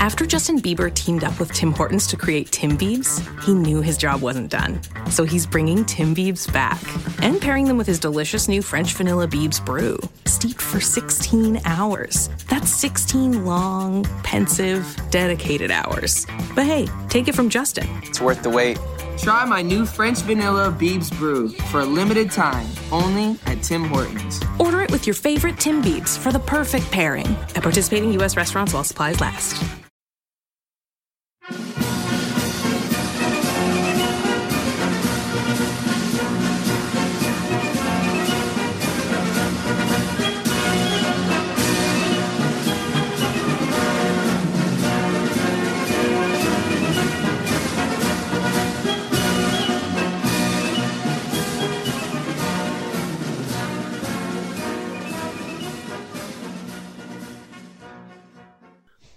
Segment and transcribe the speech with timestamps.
[0.00, 3.98] After Justin Bieber teamed up with Tim Hortons to create Tim Biebs, he knew his
[3.98, 4.80] job wasn't done.
[5.10, 6.80] So he's bringing Tim Biebs back
[7.22, 12.30] and pairing them with his delicious new French vanilla Biebs brew, steeped for 16 hours.
[12.48, 16.26] That's 16 long, pensive, dedicated hours.
[16.54, 17.86] But hey, take it from Justin.
[18.02, 18.78] It's worth the wait.
[19.18, 24.40] Try my new French vanilla Biebs brew for a limited time, only at Tim Hortons.
[24.58, 28.34] Order it with your favorite Tim Biebs for the perfect pairing at participating U.S.
[28.34, 29.62] restaurants while supplies last.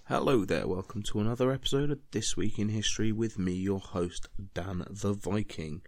[0.08, 4.28] Hello there, welcome to another episode of This Week in History with me, your host,
[4.54, 5.82] Dan the Viking.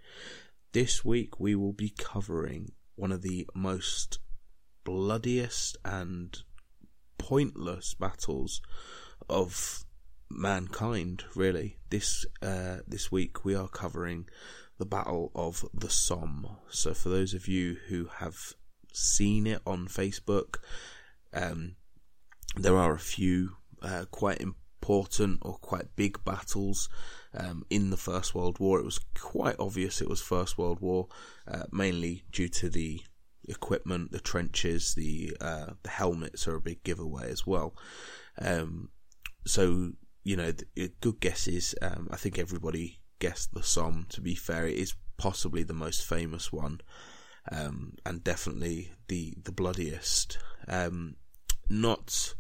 [0.71, 4.19] This week we will be covering one of the most
[4.86, 6.41] bloodiest and
[7.17, 8.61] pointless battles
[9.30, 9.83] of
[10.30, 11.75] mankind, really.
[11.89, 14.30] This uh, this week we are covering
[14.77, 16.55] the Battle of the Somme.
[16.69, 18.53] So for those of you who have
[18.93, 20.59] seen it on Facebook,
[21.33, 21.75] um,
[22.55, 26.89] there are a few uh, quite important or quite big battles
[27.33, 28.80] um, in the First World War.
[28.80, 31.08] It was quite obvious it was First World War,
[31.47, 33.02] uh, mainly due to the
[33.48, 37.76] equipment, the trenches, the uh, the helmets are a big giveaway as well.
[38.39, 38.89] Um,
[39.45, 39.92] so
[40.23, 41.76] you know, the, good guesses.
[41.82, 44.08] Um, I think everybody guessed the Somme.
[44.09, 46.82] To be fair, it is possibly the most famous one,
[47.52, 50.39] um, and definitely the the bloodiest.
[50.67, 51.15] Um,
[51.70, 52.33] not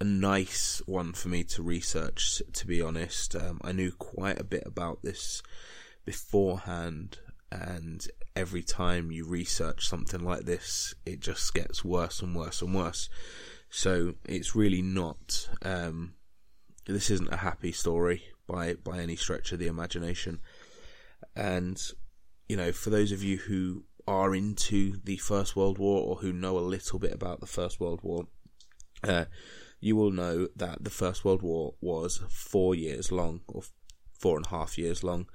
[0.00, 3.34] a nice one for me to research, to be honest.
[3.34, 5.42] Um, I knew quite a bit about this
[6.04, 7.18] beforehand,
[7.50, 12.74] and every time you research something like this, it just gets worse and worse and
[12.74, 13.08] worse.
[13.70, 15.48] So it's really not.
[15.62, 16.14] Um,
[16.86, 20.40] this isn't a happy story by by any stretch of the imagination.
[21.34, 21.80] And
[22.48, 26.32] you know, for those of you who are into the First World War or who
[26.32, 28.28] know a little bit about the First World War,
[29.02, 29.24] uh,
[29.80, 33.62] you will know that the First World War was four years long, or
[34.18, 35.26] four and a half years long,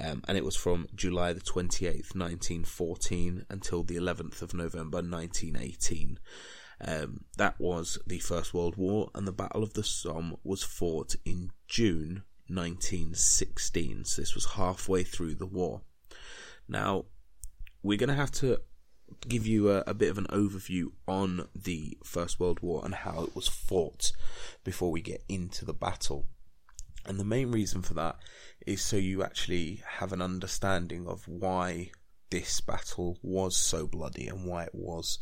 [0.00, 6.18] um, and it was from July the 28th, 1914, until the 11th of November, 1918.
[6.82, 11.14] Um, that was the First World War, and the Battle of the Somme was fought
[11.24, 14.04] in June 1916.
[14.06, 15.82] So this was halfway through the war.
[16.68, 17.06] Now,
[17.82, 18.60] we're going to have to
[19.28, 23.22] give you a, a, bit of an overview on the First World War and how
[23.22, 24.12] it was fought
[24.64, 26.26] before we get into the battle.
[27.06, 28.16] And the main reason for that
[28.66, 31.90] is so you actually have an understanding of why
[32.30, 35.18] this battle was so bloody and why it was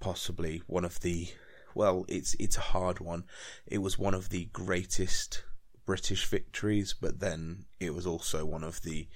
[0.00, 1.28] possibly one of the
[1.74, 3.24] well, it's it's a hard one.
[3.66, 5.44] It was one of the greatest
[5.86, 9.08] British victories, but then it was also one of the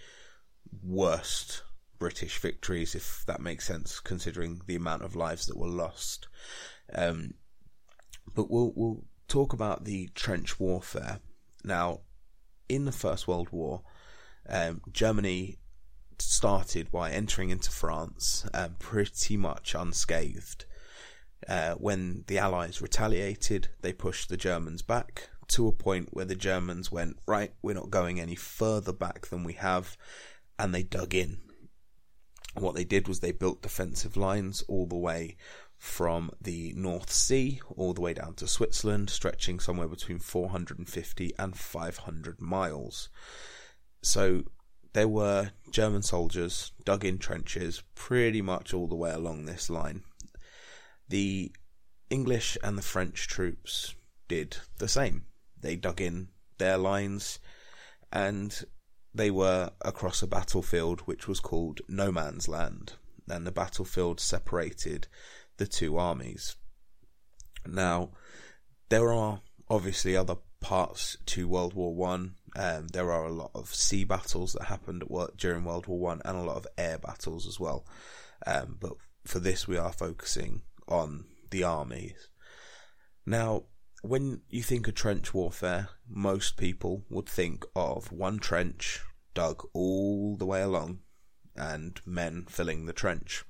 [0.82, 1.62] worst
[2.02, 6.26] British victories, if that makes sense, considering the amount of lives that were lost.
[6.92, 7.34] Um,
[8.34, 11.20] but we'll we'll talk about the trench warfare
[11.62, 12.00] now.
[12.68, 13.82] In the First World War,
[14.48, 15.58] um, Germany
[16.18, 20.64] started by entering into France um, pretty much unscathed.
[21.48, 26.34] Uh, when the Allies retaliated, they pushed the Germans back to a point where the
[26.34, 29.96] Germans went, right, we're not going any further back than we have,
[30.58, 31.38] and they dug in
[32.54, 35.37] what they did was they built defensive lines all the way
[35.78, 41.56] from the North Sea all the way down to Switzerland, stretching somewhere between 450 and
[41.56, 43.08] 500 miles.
[44.00, 44.44] So
[44.93, 50.02] there were German soldiers dug in trenches pretty much all the way along this line.
[51.08, 51.52] The
[52.10, 53.94] English and the French troops
[54.28, 55.25] did the same.
[55.60, 56.28] They dug in
[56.58, 57.38] their lines
[58.12, 58.64] and
[59.14, 62.94] they were across a battlefield which was called No Man's Land,
[63.29, 65.09] and the battlefield separated
[65.59, 66.56] the two armies.
[67.67, 68.11] Now,
[68.88, 72.37] there are obviously other parts to World War One.
[72.56, 75.05] Um, there are a lot of sea battles that happened
[75.37, 77.87] during World War One, and a lot of air battles as well.
[78.47, 78.93] Um, but
[79.25, 82.29] for this, we are focusing on the armies.
[83.25, 83.65] Now,
[84.02, 89.00] when you think of trench warfare, most people would think of one trench
[89.32, 90.99] dug all the way along
[91.56, 93.44] and men filling the trench.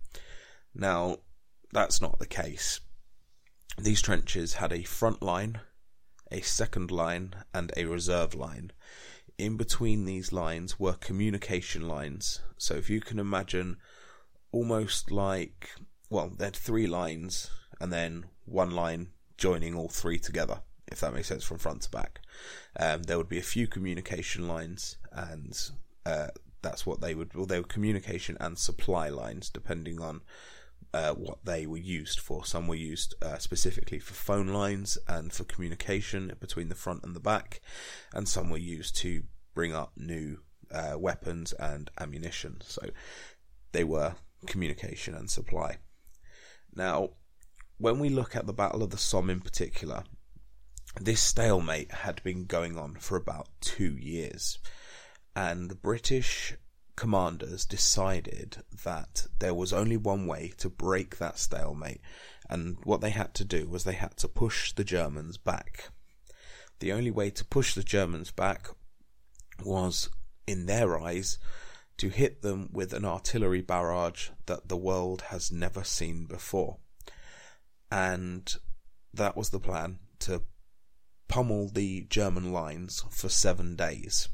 [0.74, 1.18] Now,
[1.72, 2.80] that's not the case.
[3.78, 5.60] These trenches had a front line,
[6.30, 8.72] a second line, and a reserve line.
[9.38, 12.42] In between these lines were communication lines.
[12.58, 13.78] So if you can imagine
[14.52, 15.70] almost like,
[16.10, 17.50] well, they had three lines
[17.80, 19.08] and then one line
[19.42, 22.20] joining all three together, if that makes sense from front to back.
[22.78, 25.60] Um, there would be a few communication lines, and
[26.06, 26.28] uh,
[26.62, 27.34] that's what they would.
[27.34, 30.20] Well, they were communication and supply lines, depending on
[30.94, 32.44] uh, what they were used for.
[32.44, 37.16] Some were used uh, specifically for phone lines and for communication between the front and
[37.16, 37.60] the back,
[38.14, 39.24] and some were used to
[39.54, 40.38] bring up new
[40.70, 42.58] uh, weapons and ammunition.
[42.60, 42.90] So
[43.72, 44.14] they were
[44.46, 45.78] communication and supply.
[46.76, 47.10] Now,
[47.82, 50.04] when we look at the Battle of the Somme in particular,
[51.00, 54.60] this stalemate had been going on for about two years,
[55.34, 56.54] and the British
[56.94, 62.00] commanders decided that there was only one way to break that stalemate,
[62.48, 65.88] and what they had to do was they had to push the Germans back.
[66.78, 68.68] The only way to push the Germans back
[69.64, 70.08] was,
[70.46, 71.36] in their eyes,
[71.96, 76.78] to hit them with an artillery barrage that the world has never seen before
[77.92, 78.54] and
[79.12, 80.42] that was the plan to
[81.28, 84.30] pummel the German lines for seven days.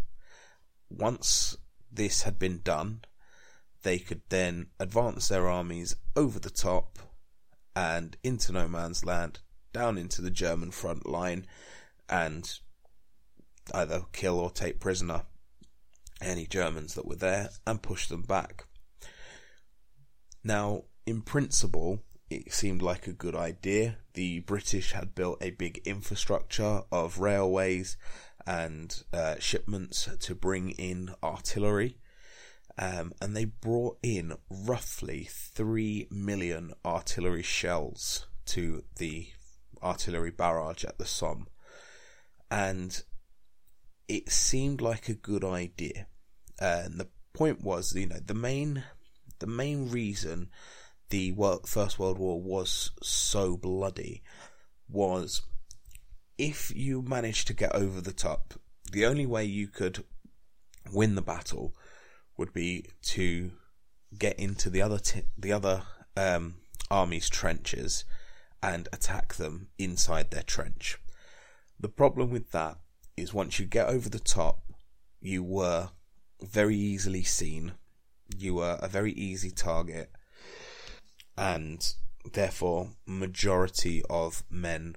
[0.89, 1.57] Once
[1.91, 3.01] this had been done,
[3.83, 7.01] they could then advance their armies over the top
[7.75, 9.41] and into no man's land,
[9.73, 11.45] down into the German front line,
[12.09, 12.61] and
[13.75, 15.23] either kill or take prisoner
[16.21, 18.67] any Germans that were there and push them back.
[20.45, 23.97] Now, in principle, it seemed like a good idea.
[24.15, 27.97] The British had built a big infrastructure of railways
[28.47, 31.99] and uh, shipments to bring in artillery.
[32.79, 39.29] Um, and they brought in roughly 3 million artillery shells to the
[39.83, 41.49] artillery barrage at the Somme.
[42.51, 43.03] And
[44.07, 46.07] it seemed like a good idea.
[46.61, 48.85] And the point was, you know, the main,
[49.39, 50.51] the main reason
[51.11, 54.23] the world, First World War was so bloody
[54.89, 55.43] was
[56.37, 58.55] if you managed to get over the top,
[58.93, 60.05] the only way you could
[60.93, 61.75] win the battle
[62.37, 63.51] would be to
[64.17, 65.83] get into the other t- the other
[66.17, 66.55] um,
[66.91, 68.05] army's trenches
[68.63, 70.99] and attack them inside their trench.
[71.79, 72.79] The problem with that
[73.17, 74.63] is once you get over the top,
[75.21, 75.91] you were
[76.43, 77.73] very easily seen.
[78.37, 80.11] You were a very easy target,
[81.39, 81.95] and
[82.33, 84.97] therefore majority of men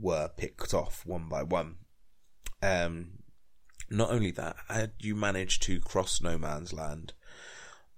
[0.00, 1.76] were picked off one by one.
[2.62, 3.18] Um,
[3.90, 7.12] not only that, had you managed to cross no man's land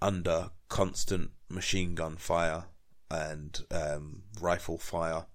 [0.01, 2.65] under constant machine gun fire
[3.11, 5.27] and um, rifle fire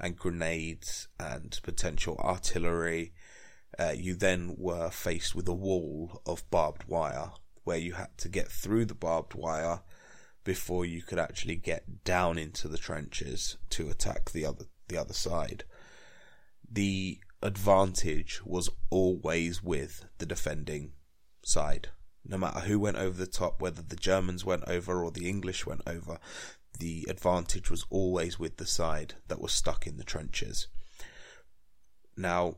[0.00, 3.12] and grenades and potential artillery,
[3.78, 7.30] uh, you then were faced with a wall of barbed wire
[7.64, 9.80] where you had to get through the barbed wire
[10.44, 15.14] before you could actually get down into the trenches to attack the other the other
[15.14, 15.64] side.
[16.70, 20.92] The advantage was always with the defending
[21.44, 21.88] side.
[22.24, 25.66] No matter who went over the top, whether the Germans went over or the English
[25.66, 26.18] went over,
[26.78, 30.68] the advantage was always with the side that was stuck in the trenches.
[32.16, 32.56] Now,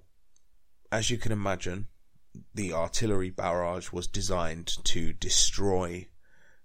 [0.93, 1.89] as you can imagine,
[2.55, 6.09] the artillery barrage was designed to destroy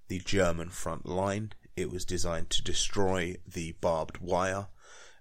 [0.09, 1.53] the German front line.
[1.77, 4.67] It was designed to destroy the barbed wire,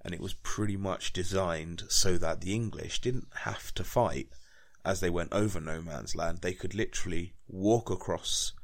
[0.04, 4.30] and it was pretty much designed so that the English didn't have to fight
[4.85, 6.38] as they went over no man's land.
[6.38, 8.54] They could literally walk across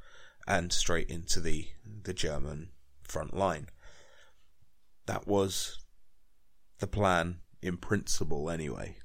[0.49, 1.69] and straight into the,
[2.02, 2.71] the German
[3.02, 3.69] front line.
[5.07, 5.78] That was
[6.78, 8.97] the plan in principle, anyway.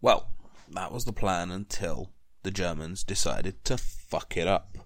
[0.00, 0.30] Well,
[0.70, 4.85] that was the plan until the Germans decided to fuck it up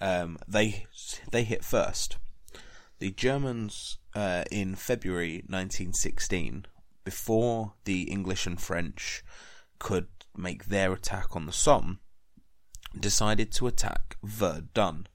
[0.00, 0.86] um, they
[1.30, 2.16] they hit first.
[2.98, 6.66] The Germans uh, in February 1916,
[7.04, 9.22] before the English and French
[9.78, 12.00] could make their attack on the Somme,
[12.98, 15.06] decided to attack Verdun.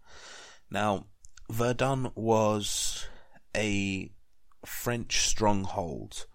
[0.69, 1.05] Now,
[1.49, 3.05] Verdun was
[3.55, 4.11] a
[4.65, 6.25] French stronghold,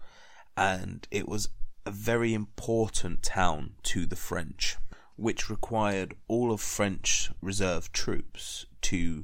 [0.55, 1.49] and it was
[1.85, 4.77] a very important town to the French,
[5.21, 9.23] which required all of French reserve troops to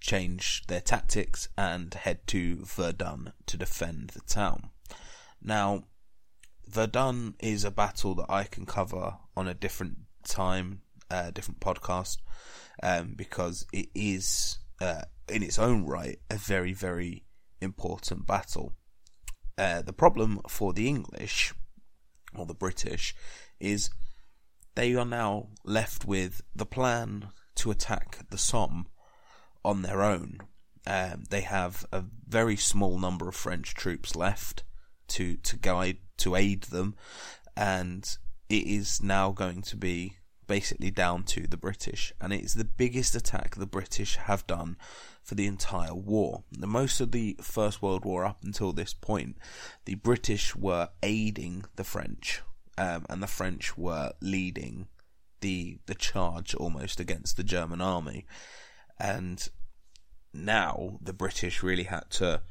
[0.00, 4.70] change their tactics and head to Verdun to defend the town.
[5.42, 5.84] Now,
[6.66, 12.16] Verdun is a battle that I can cover on a different time, uh, different podcast,
[12.82, 17.24] um, because it is, uh, in its own right, a very, very
[17.60, 18.72] important battle.
[19.58, 21.52] Uh, the problem for the English,
[22.34, 23.14] or the British,
[23.60, 23.90] is
[24.76, 28.86] they are now left with the plan to attack the Somme
[29.64, 30.38] on their own.
[30.86, 34.62] Um, they have a very small number of French troops left
[35.08, 36.94] to to guide to aid them,
[37.56, 38.16] and
[38.48, 42.64] it is now going to be basically down to the British, and it is the
[42.64, 44.76] biggest attack the British have done
[45.22, 46.44] for the entire war.
[46.52, 49.38] The most of the First World War up until this point,
[49.86, 52.42] the British were aiding the French,
[52.78, 54.88] um, and the French were leading
[55.40, 58.26] the the charge almost against the German army,
[58.98, 59.48] and
[60.32, 62.42] now the British really had to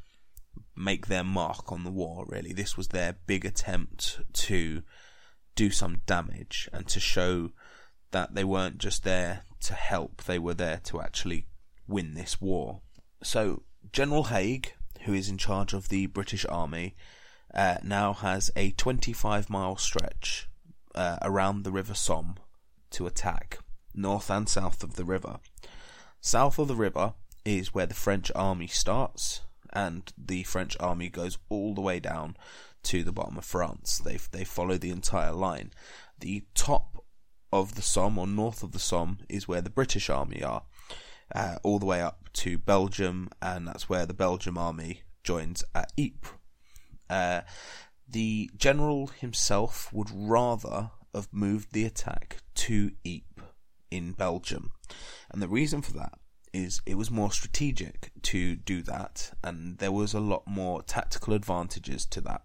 [0.76, 2.26] make their mark on the war.
[2.28, 4.84] Really, this was their big attempt to
[5.56, 7.52] do some damage and to show
[8.12, 11.48] that they weren't just there to help, they were there to actually
[11.88, 12.82] win this war.
[13.24, 16.96] So, General Haig, who is in charge of the British Army,
[17.56, 20.50] uh, now has a 25 mile stretch
[20.94, 22.36] uh, around the River Somme
[22.92, 23.60] to attack,
[23.94, 25.40] north and south of the river.
[26.22, 27.14] South of the river
[27.46, 32.36] is where the French army starts, and the French army goes all the way down
[32.84, 34.00] to the bottom of France.
[34.00, 35.72] They they follow the entire line.
[36.20, 37.04] The top
[37.52, 40.64] of the Somme or north of the Somme is where the British army are,
[41.34, 45.92] uh, all the way up to Belgium, and that's where the Belgium army joins at
[45.98, 46.34] Ypres.
[47.10, 47.42] Uh,
[48.08, 53.46] the general himself would rather have moved the attack to Ypres
[53.92, 54.72] in Belgium,
[55.32, 56.20] and the reason for that
[56.54, 61.34] is it was more strategic to do that, and there was a lot more tactical
[61.34, 62.42] advantages to that.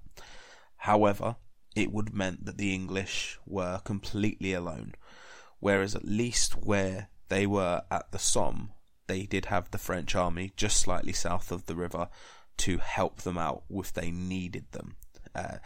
[0.78, 1.36] However,
[1.76, 4.94] it would meant that the English were completely alone,
[5.60, 8.72] whereas at least where they were at the Somme,
[9.06, 12.08] they did have the French army just slightly south of the river
[12.60, 14.96] to help them out if they needed them.
[15.34, 15.56] Uh,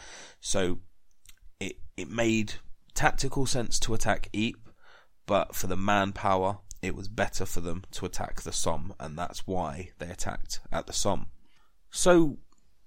[0.41, 0.79] so
[1.61, 2.55] it it made
[2.95, 4.73] tactical sense to attack Ypres,
[5.27, 9.47] but for the manpower, it was better for them to attack the Somme, and that's
[9.47, 11.27] why they attacked at the Somme.
[11.91, 12.39] So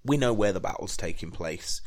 [0.04, 1.82] we know where the battle's taking place,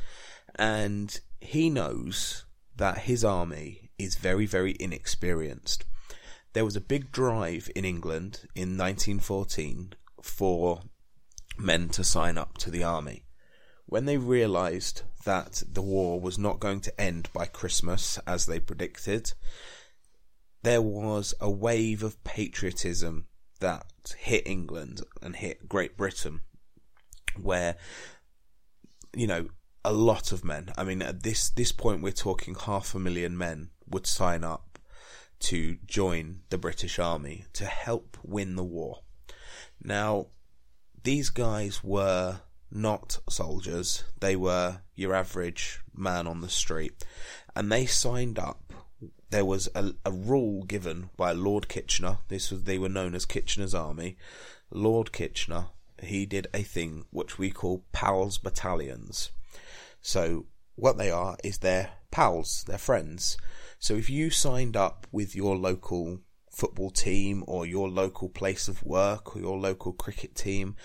[0.56, 5.86] and he knows that his army is very, very inexperienced.
[6.54, 10.82] There was a big drive in England in 1914 for
[11.58, 13.25] men to sign up to the army.
[13.86, 18.60] When they realised that the war was not going to end by Christmas as they
[18.60, 19.34] predicted,
[20.63, 23.27] there was a wave of patriotism
[23.60, 23.86] that
[24.17, 26.41] hit England and hit Great Britain,
[27.39, 27.75] where
[29.15, 29.50] you know
[29.84, 30.72] a lot of men.
[30.77, 34.79] I mean, at this this point, we're talking half a million men would sign up
[35.41, 39.01] to join the British Army to help win the war.
[39.84, 40.27] Now,
[41.03, 42.41] these guys were
[42.72, 47.03] not soldiers; they were your average man on the street,
[47.55, 48.74] and they signed up
[49.29, 52.17] there was a, a rule given by Lord Kitchener.
[52.27, 54.17] This was they were known as Kitchener's Army.
[54.70, 55.67] Lord Kitchener
[56.03, 59.31] he did a thing which we call pals battalions.
[60.01, 63.38] So what they are is they're pals, they're friends.
[63.79, 66.20] So if you signed up with your local
[66.51, 70.75] football team or your local place of work or your local cricket team,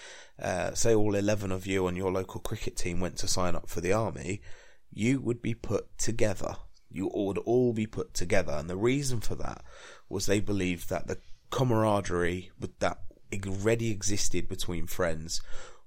[0.40, 3.68] uh, say all 11 of you on your local cricket team went to sign up
[3.68, 4.40] for the army,
[4.92, 6.56] you would be put together
[6.96, 8.52] you would all be put together.
[8.52, 9.62] And the reason for that
[10.08, 11.18] was they believed that the
[11.50, 12.98] camaraderie that
[13.46, 15.42] already existed between friends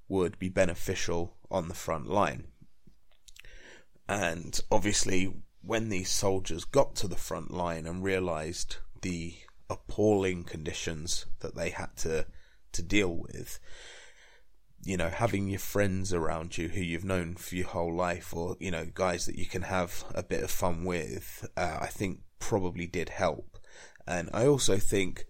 [0.08, 2.46] would be beneficial on the front line.
[4.08, 9.36] And obviously, when these soldiers got to the front line and realized the
[9.70, 12.26] appalling conditions that they had to
[12.72, 13.60] to deal with,
[14.84, 18.56] you know, having your friends around you who you've known for your whole life, or
[18.60, 22.20] you know, guys that you can have a bit of fun with, uh, I think
[22.40, 23.58] probably did help.
[24.08, 25.26] And I also think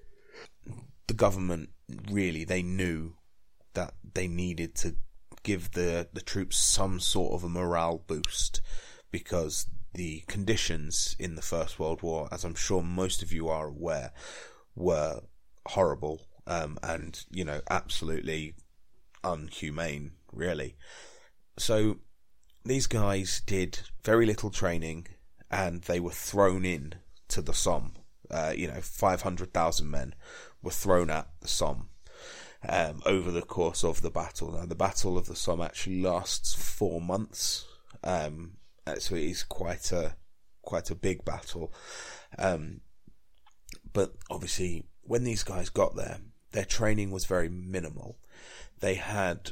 [1.08, 1.70] the government
[2.10, 3.16] really they knew
[3.74, 4.96] that they needed to
[5.44, 8.62] give the the troops some sort of a morale boost
[9.12, 9.68] because
[10.00, 14.14] the conditions in the First World War, as I'm sure most of you are aware,
[14.74, 15.24] were
[15.68, 18.56] horrible um, and you know absolutely
[19.26, 20.78] unhumane, really.
[21.58, 21.98] So
[22.64, 25.08] these guys did very little training
[25.52, 26.94] and they were thrown in
[27.28, 27.96] to the Somme.
[28.32, 30.16] Uh, you know, 500,000 men
[30.62, 31.90] were thrown at the Somme
[32.70, 34.54] um, over the course of the battle.
[34.54, 37.66] Now, the Battle of the Somme actually lasts four months,
[38.02, 38.59] um,
[38.98, 40.16] so it is quite a
[40.62, 41.74] quite a big battle.
[42.38, 42.82] Um,
[43.92, 46.20] but obviously, when these guys got there,
[46.52, 48.20] their training was very minimal.
[48.80, 49.52] They had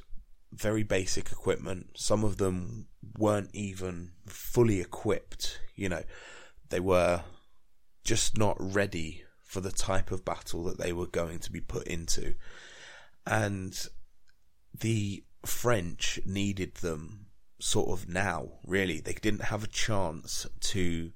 [0.51, 1.87] very basic equipment.
[1.95, 5.59] Some of them weren't even fully equipped.
[5.75, 6.03] You know,
[6.69, 7.23] they were
[8.03, 11.87] just not ready for the type of battle that they were going to be put
[11.87, 12.35] into.
[13.25, 13.77] And
[14.77, 17.26] the French needed them
[17.59, 18.99] sort of now, really.
[18.99, 21.11] They didn't have a chance to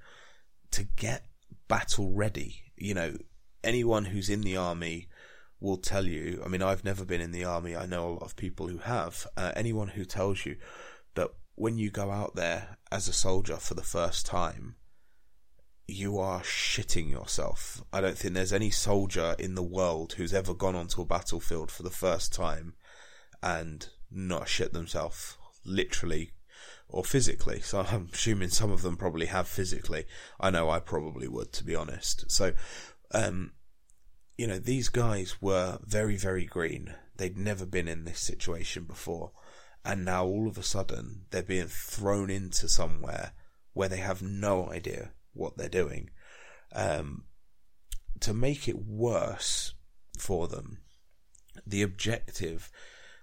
[0.72, 1.26] to get
[1.68, 2.64] battle ready.
[2.78, 3.18] You know,
[3.64, 5.08] anyone who's in the army
[5.60, 6.42] will tell you.
[6.44, 7.76] I mean, I've never been in the army.
[7.76, 9.28] I know a lot of people who have.
[9.38, 10.58] Uh, anyone who tells you
[11.16, 14.76] that when you go out there as a soldier for the first time,
[15.88, 17.82] you are shitting yourself.
[17.92, 21.70] I don't think there's any soldier in the world who's ever gone onto a battlefield
[21.70, 22.76] for the first time
[23.44, 26.32] and not shit themselves, literally
[26.88, 27.62] or physically.
[27.62, 30.06] So I'm assuming some of them probably have physically.
[30.40, 32.30] I know I probably would, to be honest.
[32.30, 32.54] So,
[33.14, 33.54] um,
[34.38, 36.96] you know, these guys were very, very green.
[37.18, 39.32] They'd never been in this situation before.
[39.84, 43.34] And now all of a sudden they're being thrown into somewhere
[43.74, 46.10] where they have no idea what they're doing.
[46.74, 47.26] Um,
[48.20, 49.74] to make it worse
[50.18, 50.80] for them,
[51.66, 52.72] the objective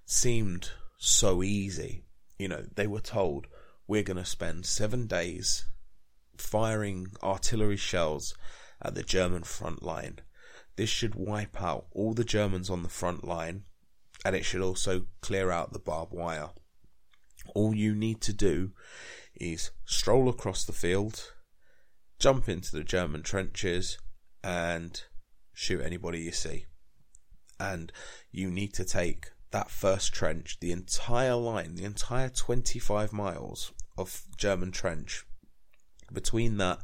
[0.05, 2.05] seemed so easy.
[2.39, 3.47] You know, they were told,
[3.87, 5.67] we're going to spend seven days
[6.37, 8.35] firing artillery shells
[8.81, 10.21] at the German front line.
[10.77, 13.65] This should wipe out all the Germans on the front line
[14.25, 16.51] and it should also clear out the barbed wire.
[17.55, 18.73] All you need to do
[19.35, 21.33] is stroll across the field,
[22.19, 23.99] jump into the German trenches,
[24.43, 25.03] and
[25.55, 26.67] shoot anybody you see.
[27.61, 27.93] And
[28.31, 34.23] you need to take that first trench, the entire line, the entire 25 miles of
[34.37, 35.25] German trench,
[36.13, 36.81] between that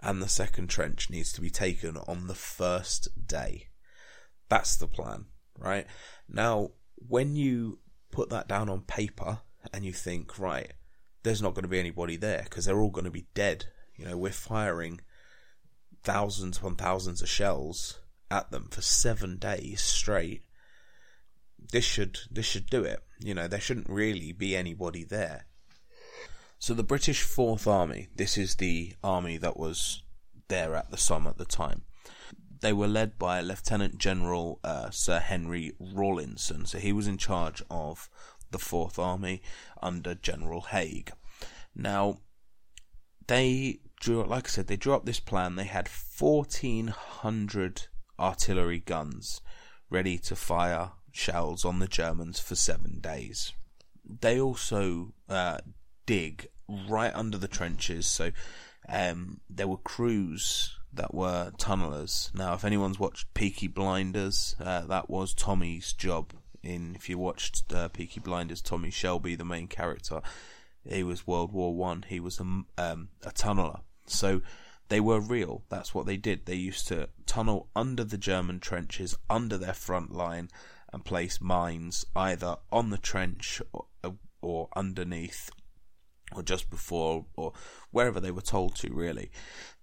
[0.00, 3.68] and the second trench needs to be taken on the first day.
[4.48, 5.26] That's the plan,
[5.58, 5.86] right?
[6.28, 9.40] Now, when you put that down on paper
[9.72, 10.72] and you think, right,
[11.22, 13.66] there's not going to be anybody there because they're all going to be dead.
[13.96, 15.00] You know, we're firing
[16.02, 20.42] thousands upon thousands of shells at them for seven days straight.
[21.70, 23.02] This should this should do it.
[23.20, 25.46] You know, there shouldn't really be anybody there.
[26.58, 30.02] So the British Fourth Army, this is the army that was
[30.48, 31.82] there at the Somme at the time.
[32.60, 36.66] They were led by Lieutenant General uh, Sir Henry Rawlinson.
[36.66, 38.10] So he was in charge of
[38.50, 39.42] the Fourth Army
[39.80, 41.12] under General Haig.
[41.76, 42.18] Now,
[43.28, 45.54] they drew, like I said, they drew up this plan.
[45.54, 47.86] They had 1,400
[48.18, 49.40] artillery guns
[49.90, 53.52] ready to fire shells on the Germans for seven days.
[54.04, 55.58] They also uh,
[56.06, 58.06] dig right under the trenches.
[58.06, 58.30] So
[58.88, 62.34] um, there were crews that were tunnelers.
[62.34, 66.32] Now, if anyone's watched Peaky Blinders, uh, that was Tommy's job.
[66.62, 70.20] In if you watched uh, Peaky Blinders, Tommy Shelby, the main character,
[70.84, 72.04] he was World War One.
[72.08, 73.80] He was a, um, a tunneler.
[74.06, 74.40] So
[74.88, 75.62] they were real.
[75.68, 76.46] That's what they did.
[76.46, 80.48] They used to tunnel under the German trenches, under their front line,
[80.92, 83.86] and place mines either on the trench or,
[84.40, 85.50] or underneath
[86.34, 87.52] or just before, or
[87.90, 89.30] wherever they were told to, really.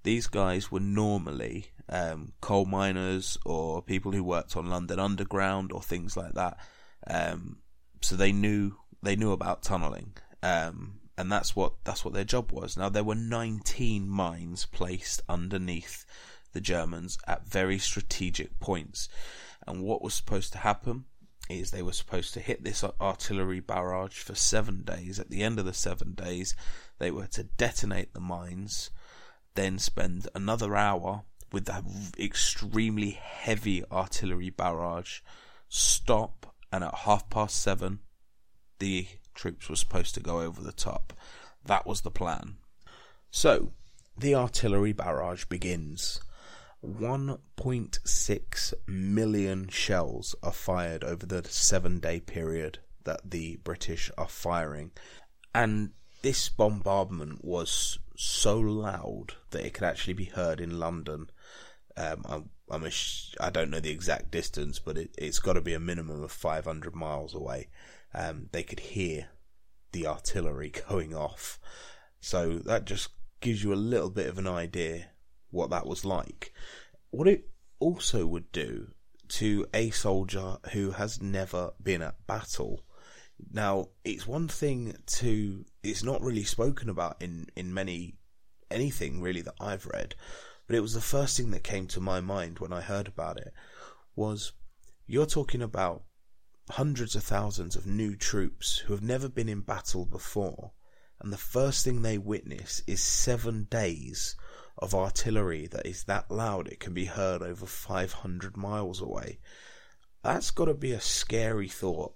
[0.03, 5.81] These guys were normally um, coal miners or people who worked on London Underground or
[5.81, 6.57] things like that.
[7.07, 7.57] Um,
[8.01, 10.13] so they knew they knew about tunneling,
[10.43, 12.77] um, and that's what that's what their job was.
[12.77, 16.05] Now there were 19 mines placed underneath
[16.53, 19.09] the Germans at very strategic points,
[19.67, 21.05] and what was supposed to happen
[21.49, 25.19] is they were supposed to hit this artillery barrage for seven days.
[25.19, 26.55] At the end of the seven days,
[26.97, 28.89] they were to detonate the mines,
[29.53, 31.83] then spend another hour with that
[32.19, 35.21] extremely heavy artillery barrage,
[35.69, 37.99] stop, and at half past seven,
[38.79, 41.13] the troops were supposed to go over the top.
[41.63, 42.57] That was the plan.
[43.29, 43.71] So,
[44.17, 46.21] the artillery barrage begins.
[46.85, 54.91] 1.6 million shells are fired over the seven day period that the British are firing.
[55.53, 61.29] And this bombardment was so loud that it could actually be heard in London.
[61.97, 62.89] Um, I'm, I'm
[63.51, 66.95] don't know the exact distance, but it, has got to be a minimum of 500
[66.95, 67.69] miles away.
[68.13, 69.27] Um, they could hear
[69.91, 71.59] the artillery going off.
[72.19, 75.09] So that just gives you a little bit of an idea
[75.55, 76.53] what that was like.
[77.09, 78.91] What it also would do
[79.27, 82.85] to a soldier who has never been at battle.
[83.51, 88.17] Now, it's one thing to, it's not really spoken about in, in many,
[88.69, 90.15] anything really that I've read,
[90.67, 93.37] but it was the first thing that came to my mind when I heard about
[93.37, 93.53] it
[94.15, 94.53] was
[95.07, 96.03] you're talking about
[96.71, 100.71] hundreds of thousands of new troops who have never been in battle before,
[101.21, 104.35] and the first thing they witness is seven days
[104.77, 109.39] of artillery that is that loud it can be heard over 500 miles away.
[110.23, 112.13] That's got to be a scary thought.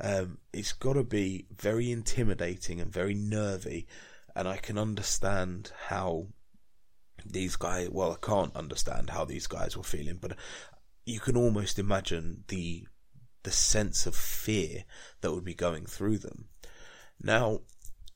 [0.00, 3.86] Um, it's got to be very intimidating and very nervy,
[4.34, 6.26] and I can understand how
[7.24, 7.88] these guys.
[7.90, 10.36] Well, I can't understand how these guys were feeling, but
[11.06, 12.86] you can almost imagine the
[13.44, 14.84] the sense of fear
[15.20, 16.48] that would be going through them.
[17.22, 17.60] Now,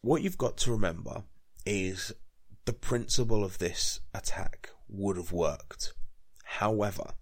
[0.03, 1.23] what you've got to remember
[1.65, 2.13] is
[2.71, 5.93] the principle of this attack would have worked.
[6.45, 7.15] However,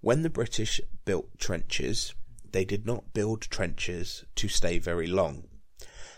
[0.00, 2.14] when the British built trenches,
[2.52, 5.48] they did not build trenches to stay very long.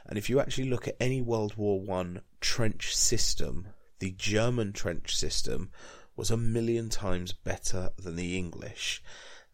[0.04, 3.68] And if you actually look at any World War One trench system,
[4.00, 5.70] the German trench system
[6.14, 9.02] was a million times better than the English.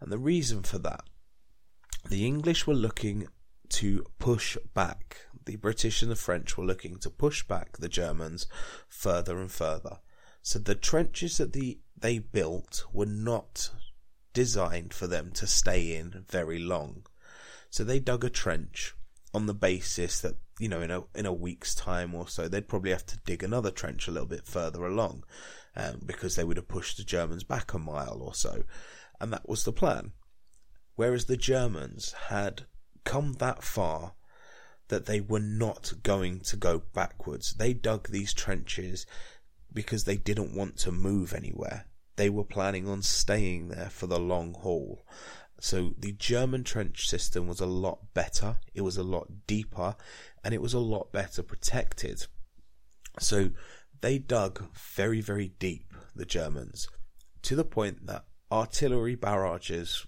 [0.01, 1.05] And the reason for that
[2.09, 3.29] the English were looking
[3.69, 5.19] to push back.
[5.49, 8.47] The British and the French were looking to push back the Germans
[8.87, 10.01] further and further.
[10.43, 13.71] So the trenches that the, they built were not
[14.35, 17.07] designed for them to stay in very long.
[17.71, 18.95] So they dug a trench
[19.33, 22.69] on the basis that, you know, in a, in a week's time or so, they'd
[22.69, 25.25] probably have to dig another trench a little bit further along,
[25.77, 28.65] um, because they would have pushed the Germans back a mile or so.
[29.19, 30.13] And that was the plan.
[30.97, 32.67] Whereas the Germans had
[33.05, 34.13] come that far
[34.89, 37.55] that they were not going to go backwards.
[37.55, 39.07] They dug these trenches
[39.73, 41.87] because they didn't want to move anywhere.
[42.17, 45.05] They were planning on staying there for the long haul.
[45.61, 49.97] So the German trench system was a lot better, it was a lot deeper,
[50.45, 52.27] and it was a lot better protected.
[53.19, 53.51] So
[54.01, 56.89] they dug very, very deep, the Germans,
[57.43, 60.07] to the point that artillery barrages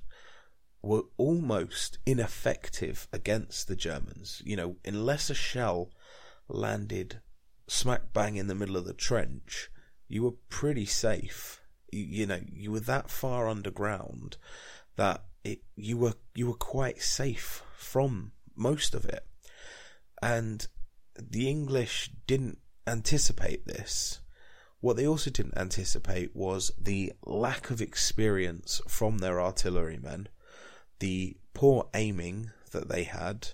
[0.82, 4.42] were almost ineffective against the Germans.
[4.44, 5.90] You know, unless a shell
[6.48, 7.20] landed
[7.68, 9.70] smack bang in the middle of the trench,
[10.08, 11.60] you were pretty safe.
[11.92, 14.36] You, you know, you were that far underground
[14.96, 19.26] that it you were you were quite safe from most of it.
[20.22, 20.66] And
[21.18, 24.20] the English didn't anticipate this.
[24.80, 30.28] What they also didn't anticipate was the lack of experience from their artillerymen
[31.00, 33.48] the poor aiming that they had,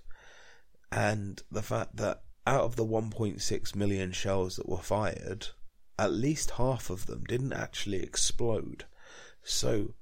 [0.93, 5.49] and the fact that out of the 1.6 million shells that were fired,
[5.99, 8.85] at least half of them didn't actually explode.
[9.43, 9.95] So,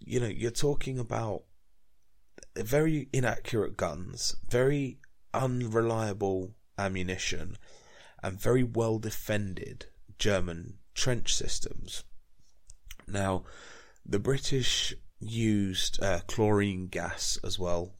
[0.00, 1.44] you know, you're talking about
[2.56, 4.98] very inaccurate guns, very
[5.32, 7.56] unreliable ammunition,
[8.22, 9.86] and very well defended
[10.18, 12.04] German trench systems.
[13.06, 13.44] Now,
[14.04, 17.94] the British used uh, chlorine gas as well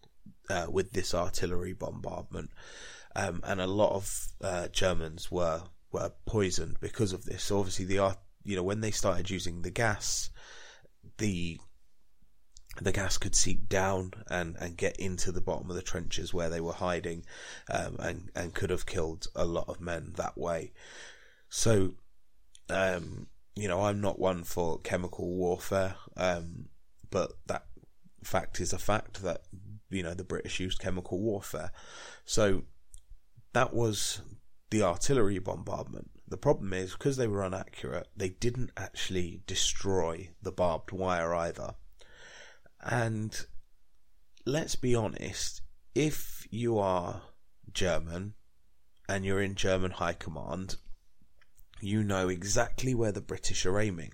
[0.50, 2.50] uh, with this artillery bombardment,
[3.16, 7.44] um, and a lot of uh, Germans were were poisoned because of this.
[7.44, 10.30] So obviously, the art, you know, when they started using the gas,
[11.18, 11.58] the
[12.80, 16.48] the gas could seep down and, and get into the bottom of the trenches where
[16.48, 17.24] they were hiding,
[17.70, 20.72] um, and and could have killed a lot of men that way.
[21.48, 21.94] So,
[22.68, 23.26] um,
[23.56, 25.96] you know, I'm not one for chemical warfare.
[26.16, 26.67] Um,
[27.10, 27.66] but that
[28.22, 29.42] fact is a fact that
[29.90, 31.72] you know the British used chemical warfare.
[32.24, 32.64] So
[33.52, 34.22] that was
[34.70, 36.10] the artillery bombardment.
[36.28, 41.74] The problem is because they were inaccurate, they didn't actually destroy the barbed wire either.
[42.80, 43.34] And
[44.44, 45.62] let's be honest,
[45.94, 47.22] if you are
[47.72, 48.34] German
[49.08, 50.76] and you're in German high command,
[51.80, 54.12] you know exactly where the British are aiming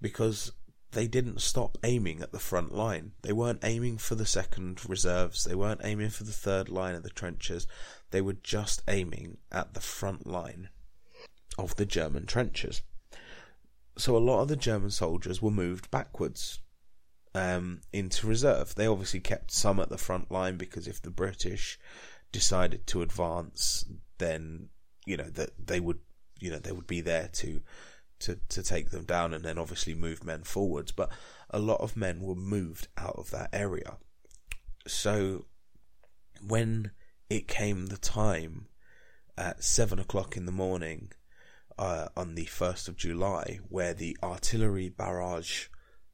[0.00, 0.52] because
[0.96, 3.12] they didn't stop aiming at the front line.
[3.20, 5.44] They weren't aiming for the second reserves.
[5.44, 7.66] They weren't aiming for the third line of the trenches.
[8.12, 10.70] They were just aiming at the front line
[11.58, 12.80] of the German trenches.
[13.98, 16.60] So a lot of the German soldiers were moved backwards
[17.34, 18.74] um, into reserve.
[18.74, 21.78] They obviously kept some at the front line because if the British
[22.32, 23.84] decided to advance,
[24.16, 24.70] then
[25.04, 25.98] you know that they would,
[26.40, 27.60] you know, they would be there to
[28.20, 30.92] to, to take them down and then obviously move men forwards.
[30.92, 31.10] But
[31.50, 33.96] a lot of men were moved out of that area.
[34.86, 35.46] So
[36.46, 36.92] when
[37.28, 38.66] it came the time
[39.36, 41.12] at seven o'clock in the morning
[41.78, 45.66] uh, on the 1st of July where the artillery barrage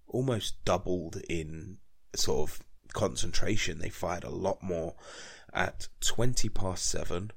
[0.09, 1.79] almost doubled in
[2.15, 2.61] sort of
[2.93, 3.79] concentration.
[3.79, 4.95] They fired a lot more.
[5.53, 7.31] At 20 past 7,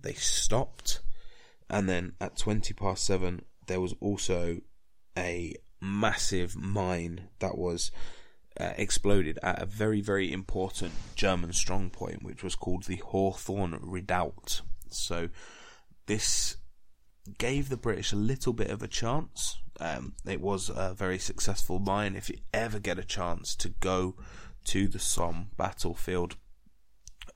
[0.00, 1.00] they stopped.
[1.68, 4.58] And then at 20 past 7, there was also
[5.16, 7.92] a massive mine that was
[8.58, 14.62] uh, exploded at a very, very important German strongpoint, which was called the Hawthorn Redoubt.
[14.88, 15.28] So,
[16.06, 16.56] this
[17.38, 19.58] gave the British a little bit of a chance.
[19.78, 22.16] Um, it was a very successful mine.
[22.16, 24.16] If you ever get a chance to go
[24.64, 26.34] to the Somme battlefield,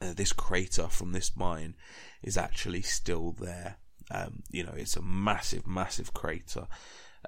[0.01, 1.77] uh, this crater from this mine
[2.25, 3.77] is actually still there.
[4.11, 6.67] Um, you know, it's a massive, massive crater.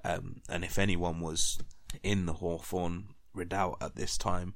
[0.05, 1.59] Um, and if anyone was
[2.03, 4.55] in the Hawthorn Redoubt at this time,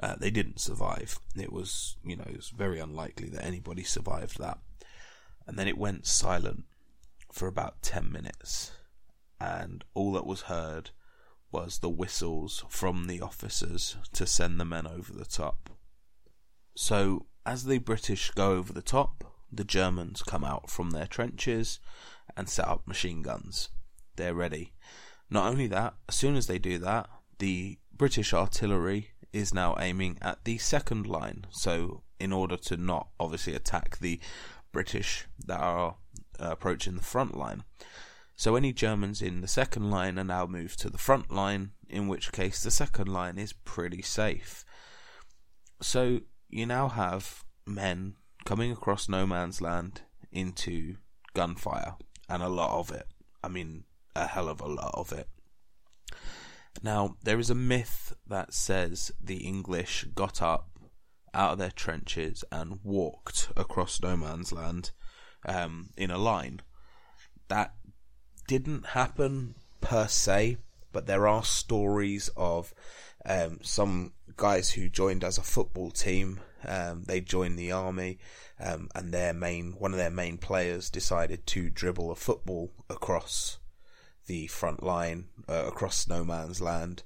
[0.00, 1.18] uh, they didn't survive.
[1.36, 4.58] It was, you know, it was very unlikely that anybody survived that.
[5.46, 6.64] And then it went silent
[7.32, 8.72] for about 10 minutes,
[9.40, 10.90] and all that was heard
[11.50, 15.70] was the whistles from the officers to send the men over the top.
[16.76, 21.80] So, as the British go over the top, the Germans come out from their trenches
[22.36, 23.70] and set up machine guns.
[24.16, 24.72] They're ready.
[25.30, 27.08] Not only that, as soon as they do that,
[27.38, 31.46] the British artillery is now aiming at the second line.
[31.50, 34.20] So, in order to not obviously attack the
[34.72, 35.96] British that are
[36.40, 37.64] uh, approaching the front line.
[38.36, 42.06] So any Germans in the second line are now moved to the front line, in
[42.06, 44.64] which case the second line is pretty safe.
[45.82, 50.96] So you now have men coming across no man's land into
[51.34, 51.96] gunfire,
[52.28, 53.06] and a lot of it.
[53.42, 55.28] I mean, a hell of a lot of it.
[56.82, 60.70] Now, there is a myth that says the English got up
[61.34, 64.92] out of their trenches and walked across no man's land
[65.46, 66.60] um, in a line.
[67.48, 67.74] That
[68.46, 70.58] didn't happen per se,
[70.92, 72.74] but there are stories of
[73.24, 76.40] um, some guys who joined as a football team.
[76.64, 78.18] Um, they joined the army,
[78.60, 83.58] um, and their main one of their main players decided to dribble a football across
[84.26, 87.02] the front line, uh, across no man's land,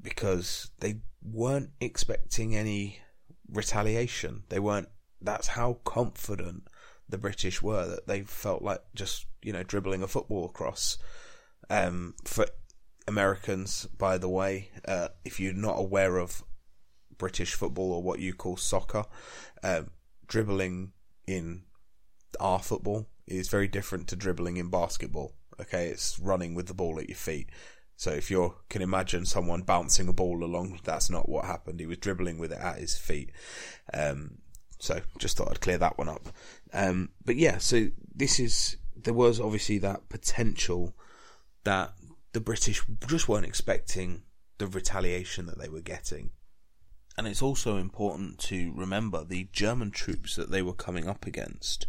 [0.00, 3.00] because they weren't expecting any
[3.48, 4.44] retaliation.
[4.48, 4.88] They weren't.
[5.20, 6.64] That's how confident
[7.08, 10.98] the British were that they felt like just you know dribbling a football across.
[11.70, 12.46] Um, for
[13.06, 16.42] Americans, by the way, uh, if you're not aware of
[17.22, 19.04] British football or what you call soccer,
[19.62, 19.90] um,
[20.26, 20.90] dribbling
[21.24, 21.62] in
[22.40, 25.36] our football is very different to dribbling in basketball.
[25.60, 27.48] Okay, it's running with the ball at your feet.
[27.94, 31.78] So if you can imagine someone bouncing a ball along, that's not what happened.
[31.78, 33.30] He was dribbling with it at his feet.
[33.94, 34.38] Um,
[34.80, 36.28] so just thought I'd clear that one up.
[36.72, 40.96] Um, but yeah, so this is there was obviously that potential
[41.62, 41.92] that
[42.32, 44.22] the British just weren't expecting
[44.58, 46.30] the retaliation that they were getting.
[47.22, 51.86] And it's also important to remember the German troops that they were coming up against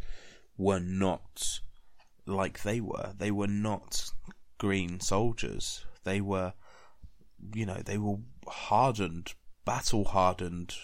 [0.60, 1.60] were not
[2.28, 3.15] like they were.
[3.17, 4.12] They were not
[4.60, 5.88] green soldiers.
[6.04, 6.54] They were,
[7.56, 8.17] you know, they were
[8.48, 9.34] hardened,
[9.65, 10.76] battle hardened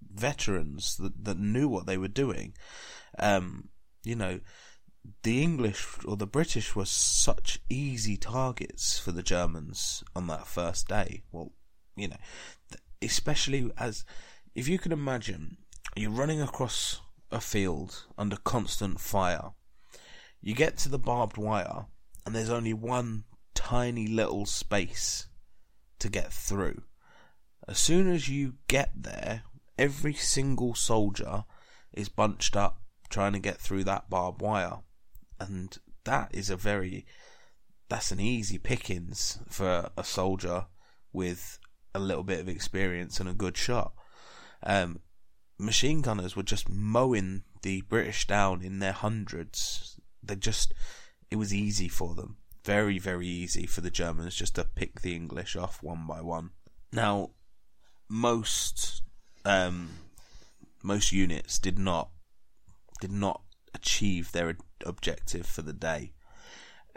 [0.00, 2.54] veterans that, that knew what they were doing.
[3.18, 3.70] Um,
[4.04, 4.38] you know,
[5.24, 10.86] the English or the British were such easy targets for the Germans on that first
[10.86, 11.24] day.
[11.32, 11.50] Well,
[11.96, 12.16] you know,
[13.04, 14.04] especially as
[14.54, 15.56] if you can imagine
[15.96, 19.52] you're running across a field under constant fire.
[20.40, 21.86] You get to the barbed wire,
[22.24, 25.26] and there's only one tiny little space
[25.98, 26.82] to get through.
[27.66, 29.42] As soon as you get there,
[29.78, 31.44] every single soldier
[31.92, 34.78] is bunched up trying to get through that barbed wire.
[35.40, 37.06] And that is a very,
[37.88, 40.66] that's an easy pickings for a soldier
[41.12, 41.58] with
[41.94, 43.92] a little bit of experience and a good shot.
[44.62, 45.00] Um,
[45.58, 50.00] machine gunners were just mowing the British down in their hundreds.
[50.22, 50.74] They just,
[51.30, 52.36] it was easy for them.
[52.64, 56.50] Very, very easy for the Germans just to pick the English off one by one.
[56.92, 57.30] Now,
[58.08, 59.02] most
[59.44, 59.90] um,
[60.82, 62.10] most units did not
[63.00, 63.42] did not
[63.74, 66.12] achieve their objective for the day.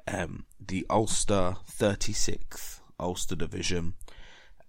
[0.07, 3.95] Um, the Ulster 36th Ulster Division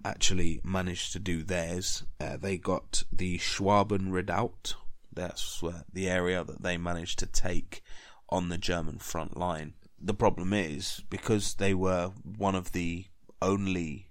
[0.08, 2.04] actually managed to do theirs.
[2.20, 4.74] Uh, they got the Schwaben Redoubt.
[5.12, 7.82] That's the area that they managed to take
[8.28, 9.74] on the German front line.
[10.00, 13.06] The problem is because they were one of the
[13.42, 14.10] only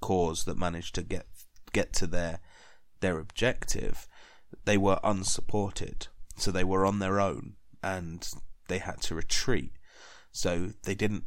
[0.00, 1.26] corps that managed to get
[1.72, 2.40] get to their
[3.00, 4.06] their objective,
[4.64, 8.28] they were unsupported, so they were on their own and
[8.68, 9.72] they had to retreat.
[10.32, 11.24] So they didn't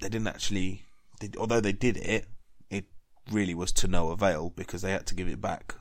[0.00, 0.84] they didn't actually
[1.20, 2.26] they, although they did it
[3.30, 5.74] really was to no avail because they had to give it back,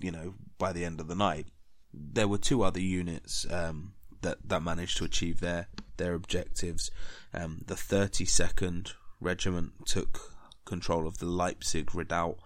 [0.00, 1.46] you know, by the end of the night.
[1.92, 6.90] There were two other units um, that that managed to achieve their their objectives.
[7.34, 10.32] Um, the 32nd Regiment took
[10.64, 12.38] control of the Leipzig redoubt,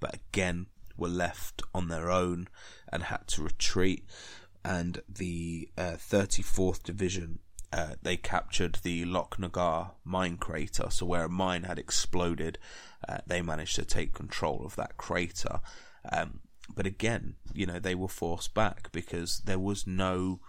[0.00, 2.48] but again were left on their own
[2.90, 4.04] and had to retreat.
[4.64, 7.40] And the uh, 34th Division
[7.74, 10.86] uh, they captured the Lochnagar mine crater.
[10.90, 12.56] So where a mine had exploded,
[13.08, 15.60] uh, they managed to take control of that crater.
[16.12, 16.40] Um,
[16.74, 20.40] but again, you know, they were forced back because there was no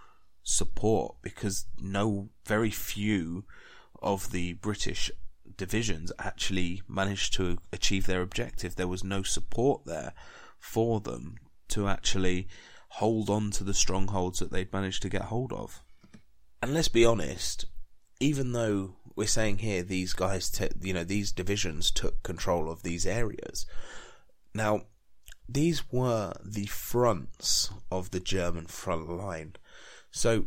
[0.42, 3.44] support because no, very few
[4.02, 5.10] of the British
[5.56, 8.76] divisions actually managed to achieve their objective.
[8.76, 10.12] There was no support there
[10.58, 11.36] for them
[11.68, 12.48] to actually
[12.88, 15.82] hold on to the strongholds that they'd managed to get hold of.
[16.62, 17.66] And let's be honest,
[18.20, 22.82] even though we're saying here these guys, t- you know, these divisions took control of
[22.82, 23.66] these areas.
[24.54, 24.82] Now,
[25.48, 29.56] these were the fronts of the German front line.
[30.10, 30.46] So,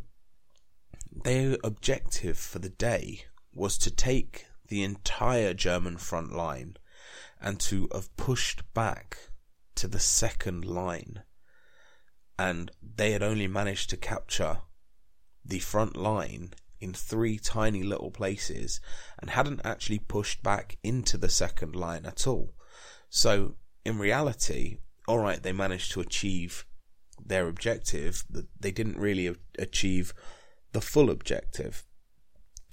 [1.11, 6.77] their objective for the day was to take the entire German front line
[7.41, 9.17] and to have pushed back
[9.75, 11.23] to the second line.
[12.37, 14.59] And they had only managed to capture
[15.43, 18.79] the front line in three tiny little places
[19.19, 22.53] and hadn't actually pushed back into the second line at all.
[23.09, 26.65] So, in reality, alright, they managed to achieve
[27.25, 28.23] their objective,
[28.59, 30.13] they didn't really achieve
[30.71, 31.83] the full objective.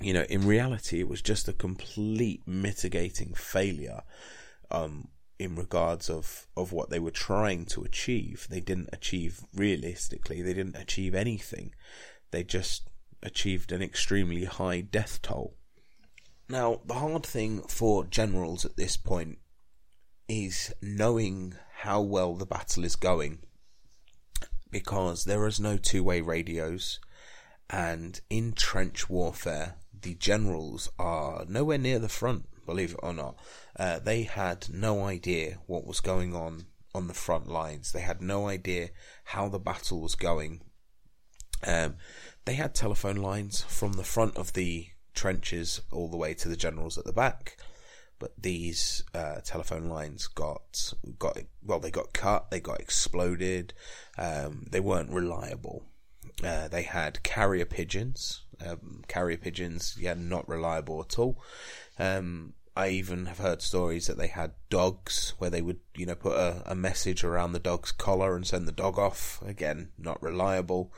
[0.01, 4.03] You know, in reality, it was just a complete mitigating failure
[4.71, 8.47] um, in regards of, of what they were trying to achieve.
[8.51, 11.73] They didn't achieve realistically, they didn't achieve anything
[12.31, 12.89] they just
[13.23, 15.57] achieved an extremely high death toll.
[16.49, 19.39] Now, the hard thing for generals at this point
[20.29, 23.39] is knowing how well the battle is going
[24.71, 27.01] because there is no two way radios,
[27.71, 33.39] and in trench warfare, the generals are nowhere near the front, believe it or not.
[33.79, 38.21] Uh, they had no idea what was going on on the front lines, they had
[38.21, 38.91] no idea
[39.25, 40.63] how the battle was going
[41.67, 41.97] um,
[42.47, 46.57] they had telephone lines from the front of the trenches all the way to the
[46.57, 47.59] generals at the back,
[48.19, 53.75] but these uh, telephone lines got got well, they got cut, they got exploded,
[54.17, 55.85] um, they weren't reliable.
[56.45, 61.43] Uh, they had carrier pigeons, um, carrier pigeons, yeah, not reliable at all.
[61.99, 66.15] Um, I even have heard stories that they had dogs where they would, you know,
[66.15, 69.43] put a, a message around the dog's collar and send the dog off.
[69.47, 70.93] Again, not reliable.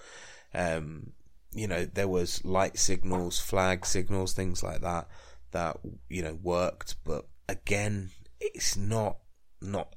[0.53, 1.13] Um,
[1.53, 5.09] you know, there was light signals, flag signals, things like that
[5.51, 9.19] that you know worked, but again, it's not
[9.61, 9.95] not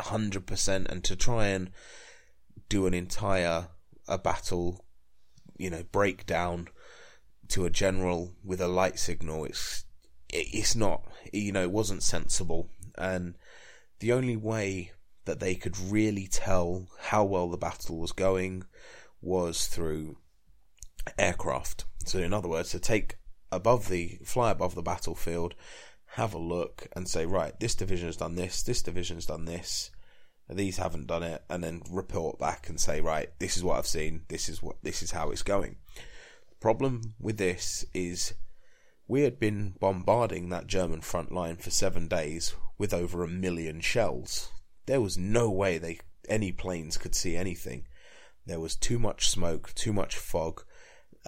[0.00, 0.88] hundred percent.
[0.88, 1.70] And to try and
[2.68, 3.68] do an entire
[4.06, 4.84] a battle,
[5.56, 6.68] you know, breakdown
[7.48, 9.84] to a general with a light signal, it's
[10.30, 13.36] it's not you know it wasn't sensible, and
[14.00, 14.92] the only way
[15.24, 18.64] that they could really tell how well the battle was going
[19.20, 20.16] was through
[21.18, 21.84] aircraft.
[22.04, 23.16] So, in other words, to take
[23.50, 25.54] above the fly above the battlefield,
[26.12, 29.44] have a look, and say, right, this division has done this, this division has done
[29.44, 29.90] this,
[30.48, 33.86] these haven't done it, and then report back and say, right, this is what I've
[33.86, 35.76] seen, this is what this is how it's going.
[36.50, 38.34] The problem with this is
[39.06, 43.80] we had been bombarding that German front line for seven days with over a million
[43.80, 44.50] shells.
[44.86, 47.86] There was no way they any planes could see anything.
[48.46, 50.64] There was too much smoke, too much fog,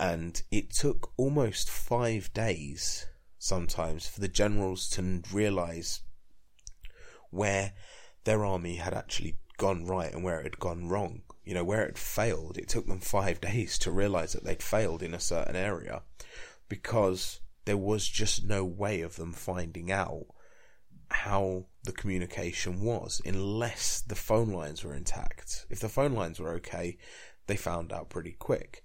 [0.00, 3.06] and it took almost five days
[3.38, 6.00] sometimes for the generals to realize
[7.28, 7.74] where
[8.24, 11.20] their army had actually gone right and where it had gone wrong.
[11.44, 12.56] You know, where it failed.
[12.56, 16.00] It took them five days to realize that they'd failed in a certain area
[16.70, 20.24] because there was just no way of them finding out
[21.10, 25.66] how the communication was unless the phone lines were intact.
[25.68, 26.96] If the phone lines were okay,
[27.48, 28.82] they found out pretty quick.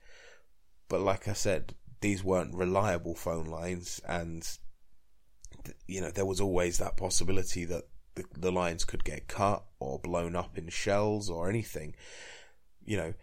[0.87, 4.47] But like I said, these weren't reliable phone lines, and
[5.87, 7.83] you know there was always that possibility that
[8.15, 11.95] the, the lines could get cut or blown up in shells or anything.
[12.83, 13.13] You know,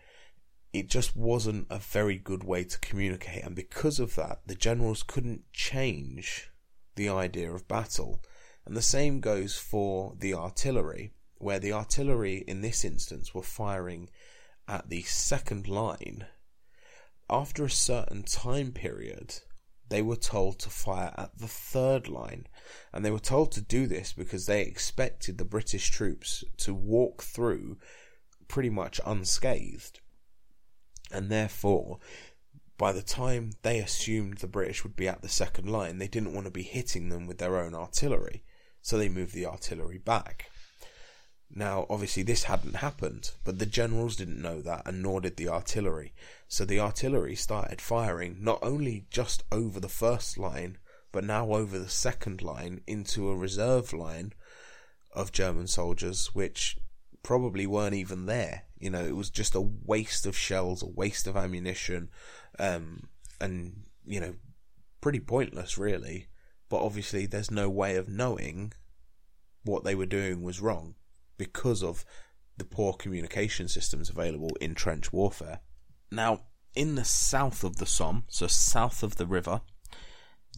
[0.73, 5.03] it just wasn't a very good way to communicate, and because of that, the generals
[5.03, 6.51] couldn't change
[6.97, 8.23] the idea of battle
[8.65, 14.09] and the same goes for the artillery, where the artillery in this instance were firing
[14.69, 16.27] at the second line,
[17.33, 19.37] after a certain time period,
[19.89, 22.47] they were told to fire at the third line.
[22.93, 27.23] And they were told to do this because they expected the British troops to walk
[27.23, 27.79] through
[28.49, 30.01] pretty much unscathed.
[31.11, 31.99] And therefore,
[32.77, 36.35] by the time they assumed the British would be at the second line, they didn't
[36.35, 38.45] want to be hitting them with their own artillery.
[38.83, 40.51] So they moved the artillery back.
[41.55, 45.49] Now, obviously, this hadn't happened, but the generals didn't know that, and nor did the
[45.49, 46.15] artillery.
[46.53, 50.77] So the artillery started firing not only just over the first line,
[51.11, 54.35] but now over the second line into a reserve line
[55.15, 56.77] of German soldiers, which
[57.23, 58.65] probably weren't even there.
[58.79, 62.11] You know, it was just a waste of shells, a waste of ammunition,
[62.59, 63.09] um,
[63.41, 64.35] and, you know,
[65.01, 66.27] pretty pointless, really.
[66.69, 68.75] But obviously, there's no way of knowing
[69.65, 70.97] what they were doing was wrong
[71.39, 72.05] because of
[72.59, 75.61] the poor communication systems available in trench warfare.
[76.13, 76.41] Now,
[76.75, 79.63] in the south of the Somme, so south of the river,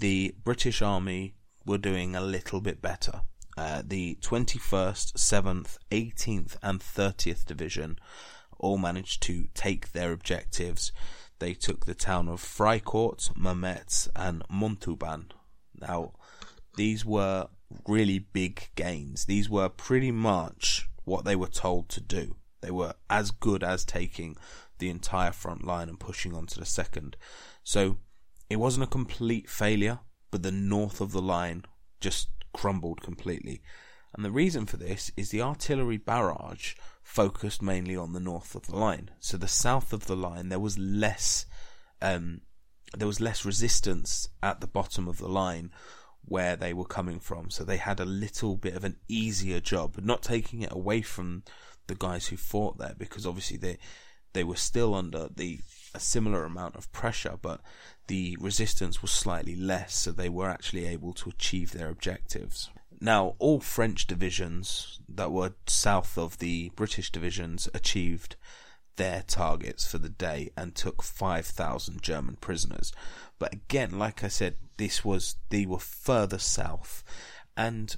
[0.00, 3.22] the British Army were doing a little bit better.
[3.56, 8.00] Uh, the 21st, 7th, 18th, and 30th Division
[8.58, 10.90] all managed to take their objectives.
[11.38, 15.30] They took the town of Fricourt, Mametz, and Montauban.
[15.80, 16.14] Now,
[16.76, 17.46] these were
[17.86, 19.26] really big gains.
[19.26, 22.34] These were pretty much what they were told to do.
[22.60, 24.36] They were as good as taking
[24.84, 27.16] the entire front line and pushing on to the second.
[27.62, 27.96] So
[28.50, 31.64] it wasn't a complete failure, but the north of the line
[32.00, 33.62] just crumbled completely.
[34.12, 38.66] And the reason for this is the artillery barrage focused mainly on the north of
[38.66, 39.10] the line.
[39.20, 41.46] So the south of the line there was less
[42.02, 42.42] um,
[42.94, 45.70] there was less resistance at the bottom of the line
[46.26, 47.48] where they were coming from.
[47.48, 51.42] So they had a little bit of an easier job, not taking it away from
[51.86, 53.78] the guys who fought there because obviously they
[54.34, 55.60] they were still under the
[55.94, 57.60] a similar amount of pressure, but
[58.08, 62.68] the resistance was slightly less, so they were actually able to achieve their objectives.
[63.00, 68.36] Now, all French divisions that were south of the British divisions achieved
[68.96, 72.92] their targets for the day and took 5,000 German prisoners.
[73.38, 77.04] But again, like I said, this was they were further south,
[77.56, 77.96] and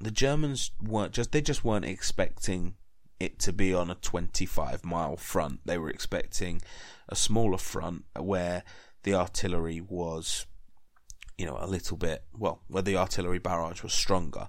[0.00, 2.76] the Germans weren't just they just weren't expecting
[3.18, 5.60] it to be on a 25 mile front.
[5.64, 6.62] They were expecting
[7.08, 8.62] a smaller front where
[9.02, 10.46] the artillery was,
[11.38, 14.48] you know, a little bit well, where the artillery barrage was stronger.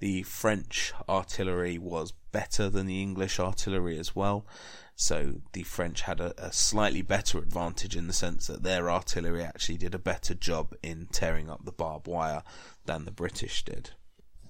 [0.00, 4.46] The French artillery was better than the English artillery as well,
[4.94, 9.42] so the French had a, a, slightly better advantage in the sense that their artillery
[9.44, 12.42] actually did a better job in tearing up the barbed wire
[12.84, 13.90] than the British did.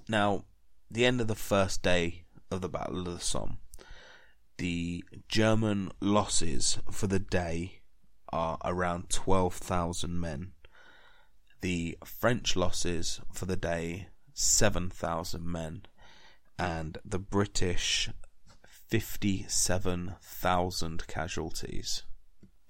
[0.09, 0.45] Now,
[0.91, 3.59] the end of the first day of the Battle of the Somme,
[4.59, 7.81] the German losses for the day
[8.31, 10.53] are around 12,000 men.
[11.61, 15.83] The French losses for the day, 7,000 men.
[16.59, 18.09] And the British
[18.67, 22.05] 57,000 casualties.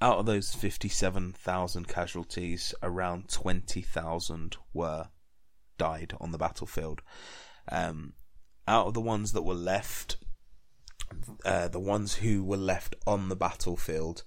[0.00, 5.08] Out of those 57,000 casualties, around 20,000 were
[5.76, 7.02] died on the battlefield.
[7.70, 8.14] Um,
[8.68, 10.18] out of the ones that were left,
[11.44, 14.22] uh, the ones who were left on the battlefield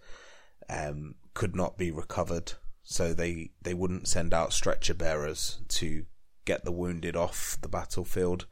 [0.70, 6.06] um, could not be recovered, so they, they wouldn't send out stretcher bearers to
[6.44, 8.48] get the wounded off the battlefield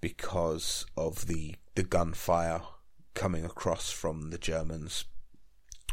[0.00, 2.60] because of the the gunfire
[3.14, 5.04] coming across from the Germans.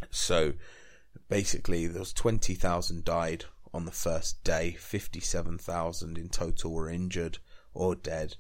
[0.10, 0.54] So
[1.30, 7.38] basically, there was 20,000 died on the first day, 57,000 in total were injured
[7.74, 8.36] or dead,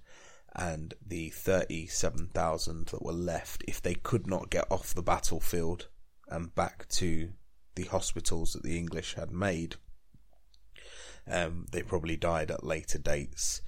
[0.55, 5.87] and the 37,000 that were left, if they could not get off the battlefield
[6.27, 7.31] and back to
[7.75, 9.75] the hospitals that the English had made,
[11.27, 13.61] um, they probably died at later dates.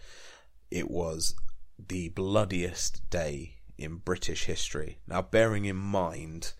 [0.70, 1.36] It was
[1.78, 5.00] the bloodiest day in British history.
[5.08, 6.54] Now, bearing in mind,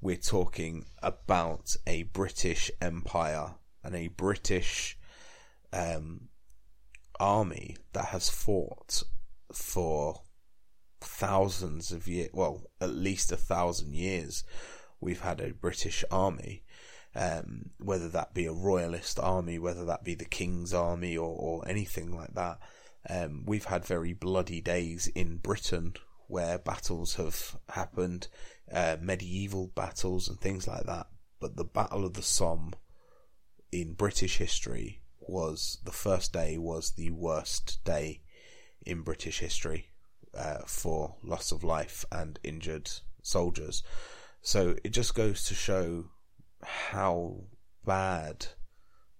[0.00, 4.98] we're talking about a British Empire and a British
[5.72, 6.28] um,
[7.18, 9.02] army that has fought
[9.52, 10.22] for
[11.00, 14.44] thousands of years, well, at least a thousand years.
[15.00, 16.64] We've had a British army,
[17.14, 21.68] um, whether that be a royalist army, whether that be the King's army, or, or
[21.68, 22.58] anything like that.
[23.08, 25.94] Um, we've had very bloody days in Britain
[26.26, 28.28] where battles have happened,
[28.72, 31.06] uh, medieval battles and things like that.
[31.40, 32.74] But the Battle of the Somme
[33.72, 38.22] in British history was the first day was the worst day
[38.84, 39.88] in British history
[40.36, 42.90] uh, for loss of life and injured
[43.22, 43.82] soldiers.
[44.42, 46.06] So it just goes to show
[46.62, 47.44] how
[47.84, 48.46] bad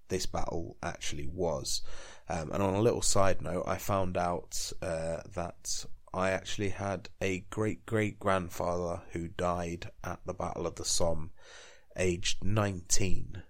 [0.08, 1.82] this battle actually was.
[2.28, 7.08] Um, and on a little side note, I found out uh, that I actually had
[7.20, 11.30] a great great grandfather who died at the Battle of the Somme,
[11.96, 13.42] aged 19.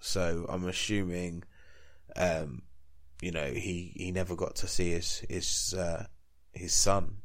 [0.00, 1.44] So I'm assuming,
[2.16, 2.62] um,
[3.20, 6.06] you know, he, he never got to see his his uh,
[6.52, 7.18] his son.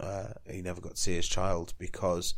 [0.00, 2.34] Uh, he never got to see his child because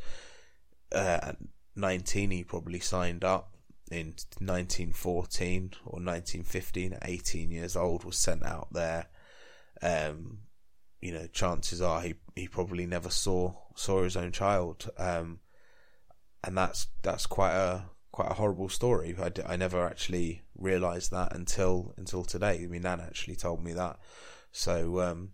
[0.92, 1.36] uh, at
[1.76, 3.54] 19 he probably signed up
[3.90, 9.06] in 1914 or 1915 at 18 years old was sent out there
[9.82, 10.38] um,
[11.00, 15.38] you know chances are he he probably never saw saw his own child um,
[16.42, 17.84] and that's that's quite a
[18.14, 19.16] quite a horrible story.
[19.20, 22.60] I, I never actually realized that until until today.
[22.62, 23.98] I mean Nan actually told me that.
[24.52, 25.30] So um,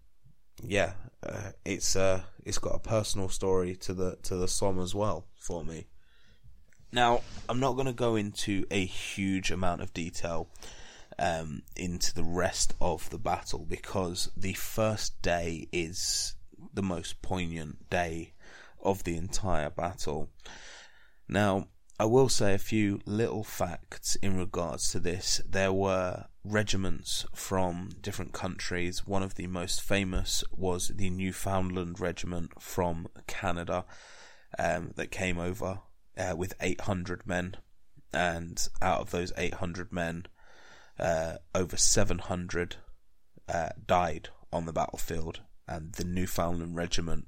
[0.62, 4.95] yeah uh, it's uh it's got a personal story to the to the Somme as
[4.95, 5.89] well for me.
[6.91, 7.20] Now,
[7.51, 10.49] I'm not going to go into a huge amount of detail
[11.18, 16.35] um, into the rest of the battle because the first day is
[16.72, 18.33] the most poignant day
[18.83, 20.31] of the entire battle.
[21.28, 21.68] Now,
[22.01, 25.42] I will say a few little facts in regards to this.
[25.46, 29.07] There were regiments from different countries.
[29.07, 33.84] One of the most famous was the Newfoundland Regiment from Canada
[34.59, 35.80] um, that came over
[36.16, 37.59] uh, with 800 men,
[38.14, 40.24] and out of those 800 men,
[40.98, 42.76] uh, over 700
[43.46, 47.26] uh, died on the battlefield, and the Newfoundland Regiment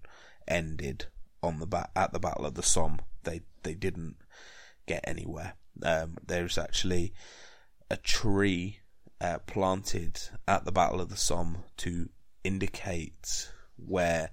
[0.49, 1.09] ended
[1.43, 3.01] on the ba- at the Battle of the Somme.
[3.25, 4.16] They they didn't
[4.93, 5.55] get anywhere.
[5.82, 7.14] Um, there's actually
[7.90, 8.80] a tree
[9.20, 12.09] uh, planted at the Battle of the Somme to
[12.45, 14.30] indicate where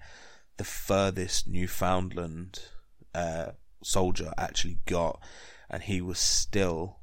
[0.58, 2.60] the furthest Newfoundland
[3.16, 3.52] uh,
[3.84, 5.22] soldier actually got,
[5.70, 7.00] and he was still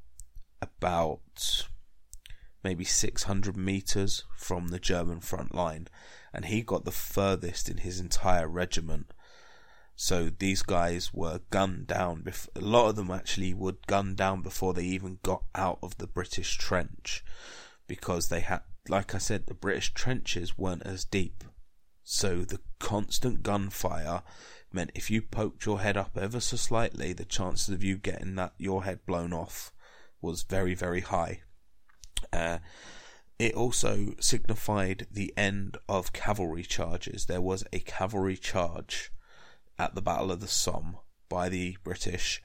[0.61, 1.67] about
[2.63, 5.87] maybe 600 meters from the German front line,
[6.33, 9.13] and he got the furthest in his entire regiment.
[9.99, 12.21] So these guys were gunned down.
[12.21, 15.97] Bef- a lot of them actually were gunned down before they even got out of
[15.97, 17.25] the British trench,
[17.87, 21.43] because they had, like I said, the British trenches weren't as deep.
[22.03, 24.21] So the constant gunfire
[24.71, 28.35] meant if you poked your head up ever so slightly, the chances of you getting
[28.35, 29.73] that your head blown off
[30.21, 31.41] was very, very high.
[32.31, 32.59] Uh,
[33.39, 37.25] it also signified the end of cavalry charges.
[37.25, 39.11] There was a cavalry charge
[39.79, 40.97] at the Battle of the Somme
[41.29, 42.41] by the British,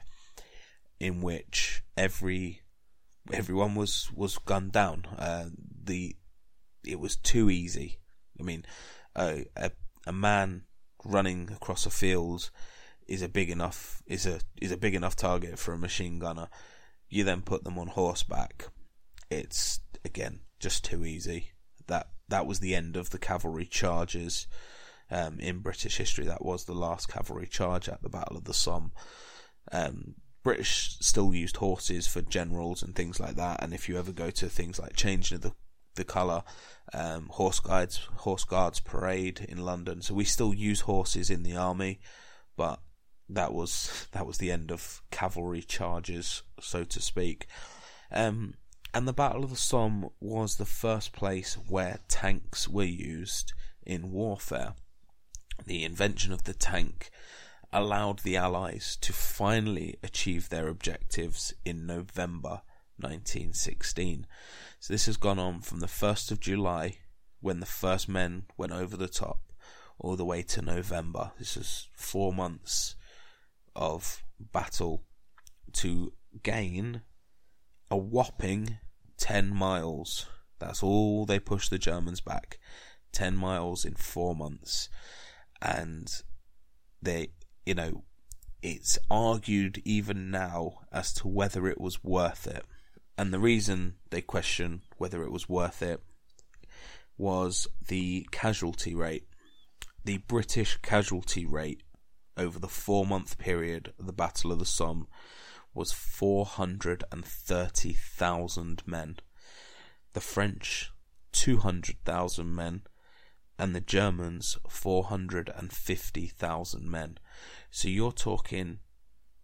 [0.99, 2.61] in which every
[3.31, 5.05] everyone was was gunned down.
[5.17, 5.45] Uh,
[5.83, 6.15] the
[6.85, 7.99] it was too easy.
[8.39, 8.65] I mean,
[9.15, 9.45] a
[10.05, 10.63] a man
[11.05, 12.49] running across a field
[13.07, 16.49] is a big enough is a is a big enough target for a machine gunner.
[17.09, 18.67] You then put them on horseback.
[19.29, 21.51] It's again just too easy.
[21.87, 24.47] That that was the end of the cavalry charges
[25.13, 26.25] um, in British history.
[26.25, 28.91] That was the last cavalry charge at the Battle of the Somme.
[29.71, 33.63] Um, British still used horses for generals and things like that.
[33.63, 35.53] And if you ever go to things like changing the
[35.95, 36.41] the colour
[36.91, 40.01] um, horse guards horse guards parade in London.
[40.01, 41.99] So we still use horses in the army,
[42.57, 42.79] but
[43.29, 47.45] that was that was the end of cavalry charges, so to speak.
[48.11, 48.55] Um,
[48.95, 53.53] and the Battle of the Somme was the first place where tanks were used
[53.85, 54.73] in warfare.
[55.65, 57.09] The invention of the tank
[57.71, 62.61] allowed the Allies to finally achieve their objectives in November
[62.97, 64.27] 1916.
[64.79, 66.97] So this has gone on from the 1st of July,
[67.41, 69.39] when the first men went over the top,
[69.99, 71.31] all the way to November.
[71.39, 72.95] This is four months
[73.75, 75.03] of battle
[75.73, 77.01] to gain
[77.89, 78.77] a whopping
[79.17, 80.27] 10 miles.
[80.59, 82.59] That's all they pushed the Germans back.
[83.11, 84.89] 10 miles in four months.
[85.63, 86.11] And
[87.01, 87.29] they,
[87.65, 88.03] you know,
[88.61, 92.65] it's argued even now as to whether it was worth it.
[93.17, 96.03] And the reason they question whether it was worth it
[97.17, 99.29] was the casualty rate.
[100.03, 101.83] The British casualty rate
[102.35, 105.07] over the four month period of the Battle of the Somme
[105.73, 109.15] was 430,000 men.
[110.13, 110.91] The French,
[111.31, 112.81] 200,000 men.
[113.57, 117.17] And the Germans, 450,000 men.
[117.69, 118.79] So you're talking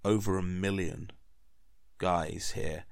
[0.04, 1.12] over a million
[1.98, 2.86] guys here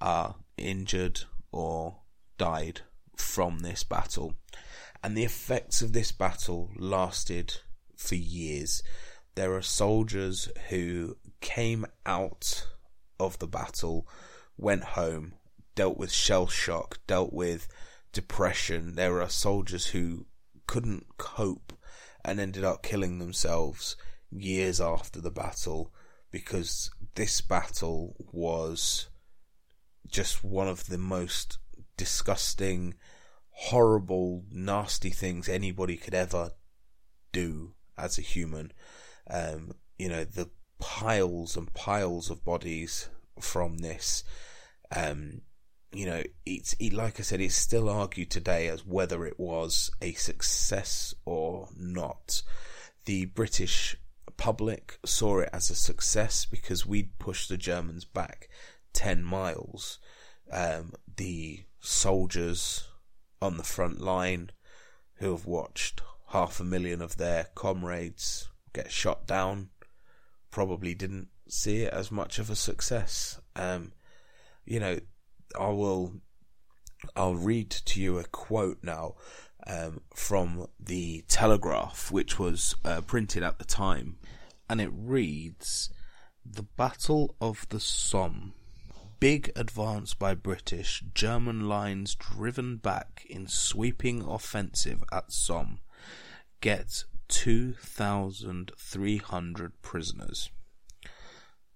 [0.00, 1.98] are injured or
[2.38, 2.80] died
[3.16, 4.34] from this battle.
[5.02, 7.56] And the effects of this battle lasted
[7.96, 8.82] for years.
[9.34, 12.68] There are soldiers who came out
[13.18, 14.06] of the battle,
[14.56, 15.34] went home,
[15.74, 17.68] dealt with shell shock, dealt with
[18.12, 18.94] depression.
[18.94, 20.26] There are soldiers who
[20.66, 21.72] couldn't cope
[22.24, 23.96] and ended up killing themselves
[24.30, 25.92] years after the battle
[26.30, 29.08] because this battle was
[30.08, 31.58] just one of the most
[31.96, 32.94] disgusting,
[33.50, 36.52] horrible, nasty things anybody could ever
[37.32, 38.72] do as a human.
[39.30, 43.08] Um, you know, the piles and piles of bodies
[43.40, 44.24] from this.
[44.94, 45.42] Um,
[45.92, 49.90] you know, it's it, like I said, it's still argued today as whether it was
[50.00, 52.42] a success or not.
[53.04, 53.96] The British
[54.36, 58.48] public saw it as a success because we'd pushed the Germans back
[58.92, 59.98] 10 miles.
[60.50, 62.88] Um, the soldiers
[63.40, 64.50] on the front line
[65.14, 69.68] who have watched half a million of their comrades get shot down
[70.50, 73.40] probably didn't see it as much of a success.
[73.56, 73.92] Um,
[74.64, 74.98] you know,
[75.58, 76.20] I will,
[77.16, 79.14] I'll read to you a quote now
[79.66, 84.18] um, from the Telegraph, which was uh, printed at the time,
[84.68, 85.90] and it reads:
[86.44, 88.54] "The Battle of the Somme."
[89.20, 95.78] Big advance by British, German lines driven back in sweeping offensive at Somme.
[96.60, 100.50] Get 2,300 prisoners.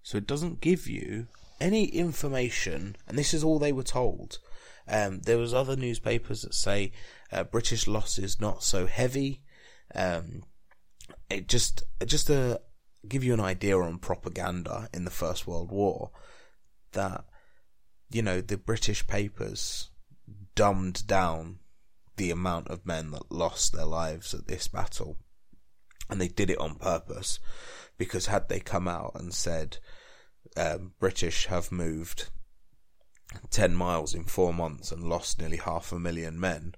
[0.03, 4.39] So it doesn't give you any information, and this is all they were told.
[4.87, 6.91] Um, there was other newspapers that say
[7.31, 9.41] uh, British losses not so heavy.
[9.93, 10.43] Um,
[11.29, 12.61] it just just to
[13.07, 16.11] give you an idea on propaganda in the First World War,
[16.93, 17.25] that
[18.09, 19.89] you know the British papers
[20.55, 21.59] dumbed down
[22.15, 25.17] the amount of men that lost their lives at this battle,
[26.09, 27.39] and they did it on purpose
[27.97, 29.77] because had they come out and said
[30.55, 32.29] um, British have moved
[33.49, 36.75] 10 miles in four months and lost nearly half a million men,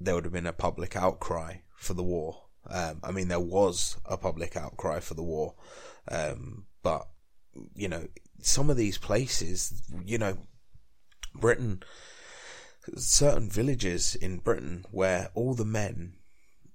[0.00, 2.42] there would have been a public outcry for the war.
[2.68, 5.54] Um, I mean, there was a public outcry for the war,
[6.10, 7.08] um, but,
[7.74, 8.08] you know,
[8.40, 10.38] some of these places, you know,
[11.34, 11.82] Britain,
[12.96, 16.14] certain villages in Britain where all the men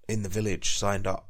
[0.07, 1.29] in the village signed up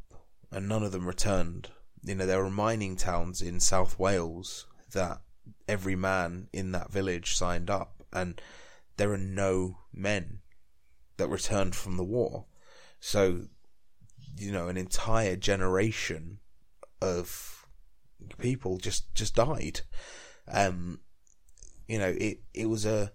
[0.51, 1.69] and none of them returned.
[2.03, 5.21] You know, there were mining towns in South Wales that
[5.67, 8.41] every man in that village signed up, and
[8.97, 10.39] there are no men
[11.17, 12.45] that returned from the war.
[12.99, 13.45] So,
[14.37, 16.39] you know, an entire generation
[17.01, 17.65] of
[18.37, 19.81] people just just died.
[20.47, 21.01] Um,
[21.87, 23.11] you know, it it was a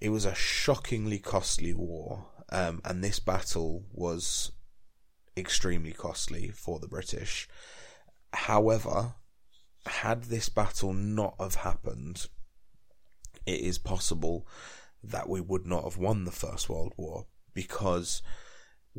[0.00, 4.52] it was a shockingly costly war, um, and this battle was
[5.36, 7.48] extremely costly for the British.
[8.32, 9.14] However,
[9.86, 12.26] had this battle not have happened,
[13.46, 14.46] it is possible
[15.02, 18.22] that we would not have won the First World War because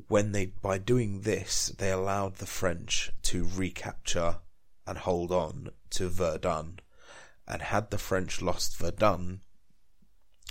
[0.07, 4.37] when they by doing this they allowed the French to recapture
[4.85, 6.79] and hold on to Verdun.
[7.47, 9.41] And had the French lost Verdun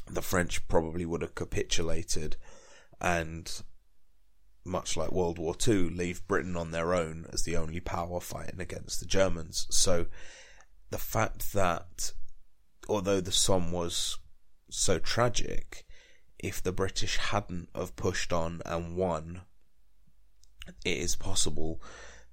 [0.09, 2.37] the French probably would have capitulated
[3.01, 3.63] and
[4.65, 8.61] much like World War II, leave Britain on their own as the only power fighting
[8.61, 9.67] against the Germans.
[9.71, 10.07] So
[10.91, 12.13] the fact that,
[12.89, 14.19] although the Somme was
[14.71, 15.85] so tragic,
[16.39, 19.43] if the British hadn't have pushed on and won,
[20.85, 21.81] it is possible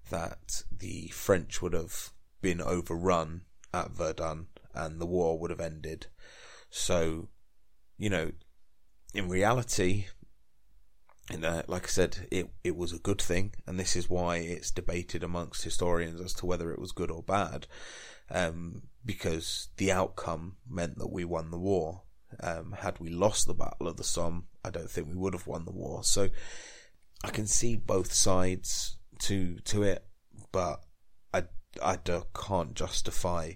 [0.09, 2.11] that the French would have
[2.41, 3.41] been overrun
[3.73, 6.07] at Verdun and the war would have ended.
[6.69, 7.29] So,
[7.97, 8.31] you know,
[9.13, 10.05] in reality,
[11.29, 14.37] and uh, like I said, it it was a good thing, and this is why
[14.37, 17.67] it's debated amongst historians as to whether it was good or bad,
[18.31, 22.03] um, because the outcome meant that we won the war.
[22.41, 25.47] Um, had we lost the Battle of the Somme, I don't think we would have
[25.47, 26.03] won the war.
[26.03, 26.29] So
[27.23, 30.05] I can see both sides to to it,
[30.51, 30.81] but
[31.33, 31.43] I
[31.83, 33.53] I can't justify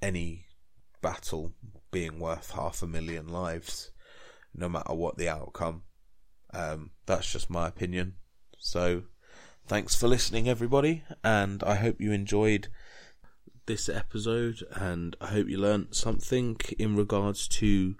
[0.00, 0.46] any
[1.02, 1.54] battle
[1.90, 3.90] being worth half a million lives,
[4.54, 5.82] no matter what the outcome.
[6.56, 8.14] Um, that's just my opinion.
[8.58, 9.02] So,
[9.66, 12.68] thanks for listening, everybody, and I hope you enjoyed
[13.66, 17.96] this episode, and I hope you learnt something in regards to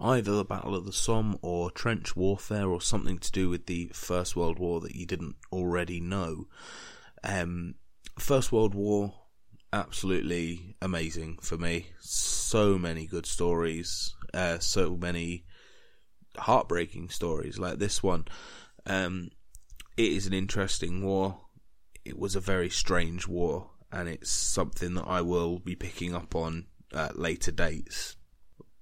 [0.00, 3.92] either the Battle of the Somme or trench warfare or something to do with the
[3.94, 6.48] First World War that you didn't already know.
[7.22, 7.76] Um,
[8.18, 9.14] First World War,
[9.72, 11.90] absolutely amazing for me.
[12.00, 15.44] So many good stories, uh, so many
[16.36, 18.26] heartbreaking stories like this one.
[18.86, 19.30] Um,
[19.96, 21.40] it is an interesting war.
[22.04, 26.34] It was a very strange war, and it's something that I will be picking up
[26.34, 28.16] on at later dates.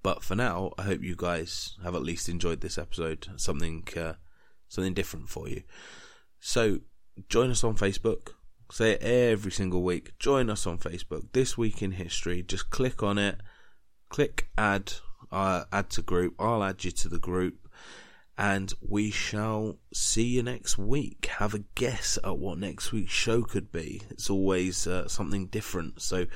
[0.02, 3.26] But for now, I hope you guys have at least enjoyed this episode.
[3.36, 4.14] Something, uh,
[4.68, 5.62] something different for you.
[6.38, 6.78] So
[7.28, 8.30] join us on Facebook.
[8.70, 10.12] Say it every single week.
[10.18, 11.32] Join us on Facebook.
[11.32, 12.42] This week in history.
[12.42, 13.40] Just click on it.
[14.08, 14.92] Click add.
[15.30, 16.34] Uh, add to group.
[16.38, 17.68] I'll add you to the group
[18.38, 21.26] and we shall see you next week.
[21.38, 24.02] Have a guess at what next week's show could be.
[24.10, 26.00] It's always uh, something different.
[26.00, 26.26] So,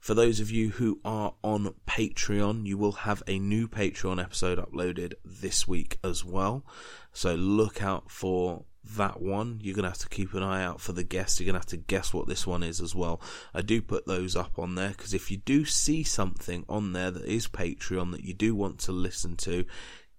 [0.00, 4.58] for those of you who are on Patreon, you will have a new Patreon episode
[4.58, 6.64] uploaded this week as well.
[7.12, 8.64] So, look out for
[8.96, 9.58] that one.
[9.62, 11.38] You're going to have to keep an eye out for the guest.
[11.40, 13.20] You're going to have to guess what this one is as well.
[13.54, 17.10] I do put those up on there because if you do see something on there
[17.10, 19.64] that is Patreon that you do want to listen to,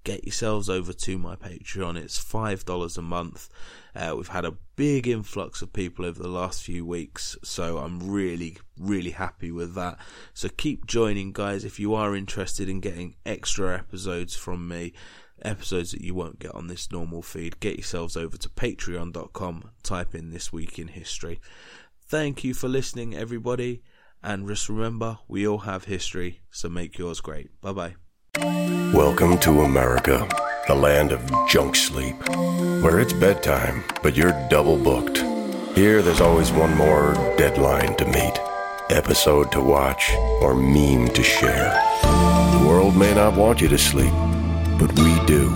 [0.03, 1.97] get yourselves over to my Patreon.
[1.97, 3.49] It's $5 a month.
[3.95, 7.99] Uh, we've had a big influx of people over the last few weeks, so I'm
[7.99, 9.99] really, really happy with that.
[10.33, 14.93] So keep joining, guys, if you are interested in getting extra episodes from me,
[15.43, 17.59] episodes that you won't get on this normal feed.
[17.59, 21.39] Get yourselves over to patreon.com, type in This Week in History.
[22.07, 23.81] Thank you for listening, everybody,
[24.23, 27.49] and just remember, we all have history, so make yours great.
[27.61, 27.95] Bye bye.
[28.93, 30.27] Welcome to America,
[30.67, 32.15] the land of junk sleep,
[32.83, 35.17] where it's bedtime, but you're double booked.
[35.75, 38.39] Here, there's always one more deadline to meet,
[38.89, 40.11] episode to watch,
[40.41, 41.73] or meme to share.
[42.01, 44.13] The world may not want you to sleep,
[44.81, 45.47] but we do.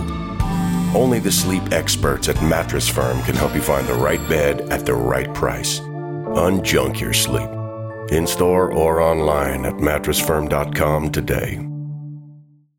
[0.94, 4.86] Only the sleep experts at Mattress Firm can help you find the right bed at
[4.86, 5.80] the right price.
[5.80, 7.50] Unjunk your sleep.
[8.10, 11.60] In store or online at mattressfirm.com today.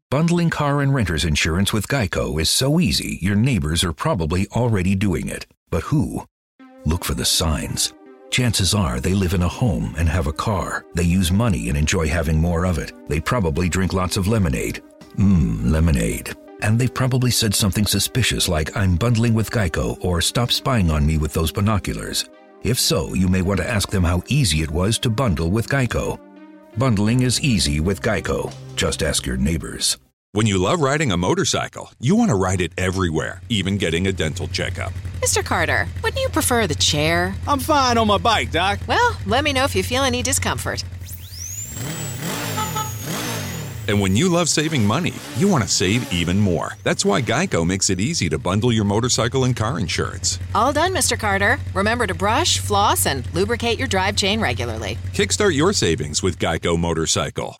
[0.09, 4.95] Bundling car and renter's insurance with Geico is so easy, your neighbors are probably already
[4.95, 5.45] doing it.
[5.69, 6.25] But who?
[6.85, 7.93] Look for the signs.
[8.29, 10.85] Chances are they live in a home and have a car.
[10.95, 12.93] They use money and enjoy having more of it.
[13.09, 14.81] They probably drink lots of lemonade.
[15.17, 16.35] Mmm, lemonade.
[16.61, 21.05] And they've probably said something suspicious like, I'm bundling with Geico or stop spying on
[21.05, 22.25] me with those binoculars.
[22.63, 25.69] If so, you may want to ask them how easy it was to bundle with
[25.69, 26.19] Geico.
[26.77, 28.53] Bundling is easy with Geico.
[28.75, 29.97] Just ask your neighbors.
[30.33, 34.11] When you love riding a motorcycle, you want to ride it everywhere, even getting a
[34.11, 34.93] dental checkup.
[35.21, 35.43] Mr.
[35.43, 37.33] Carter, wouldn't you prefer the chair?
[37.47, 38.79] I'm fine on my bike, Doc.
[38.87, 40.83] Well, let me know if you feel any discomfort.
[43.87, 46.73] And when you love saving money, you want to save even more.
[46.83, 50.39] That's why Geico makes it easy to bundle your motorcycle and car insurance.
[50.53, 51.17] All done, Mr.
[51.17, 51.57] Carter.
[51.73, 54.97] Remember to brush, floss, and lubricate your drive chain regularly.
[55.13, 57.55] Kickstart your savings with Geico Motorcycle.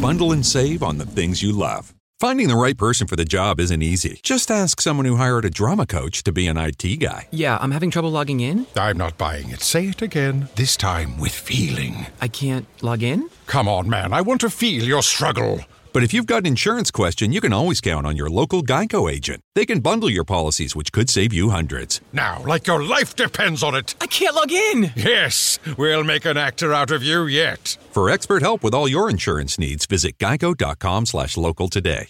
[0.00, 1.94] Bundle and save on the things you love.
[2.20, 4.20] Finding the right person for the job isn't easy.
[4.22, 7.28] Just ask someone who hired a drama coach to be an IT guy.
[7.30, 8.66] Yeah, I'm having trouble logging in.
[8.76, 9.62] I'm not buying it.
[9.62, 12.08] Say it again, this time with feeling.
[12.20, 13.30] I can't log in?
[13.46, 14.12] Come on, man.
[14.12, 15.60] I want to feel your struggle.
[15.92, 19.10] But if you've got an insurance question, you can always count on your local Geico
[19.10, 19.42] agent.
[19.54, 22.00] They can bundle your policies, which could save you hundreds.
[22.12, 23.94] Now, like your life depends on it.
[24.00, 24.92] I can't log in.
[24.94, 27.76] Yes, we'll make an actor out of you yet.
[27.90, 32.08] For expert help with all your insurance needs, visit geico.com slash local today.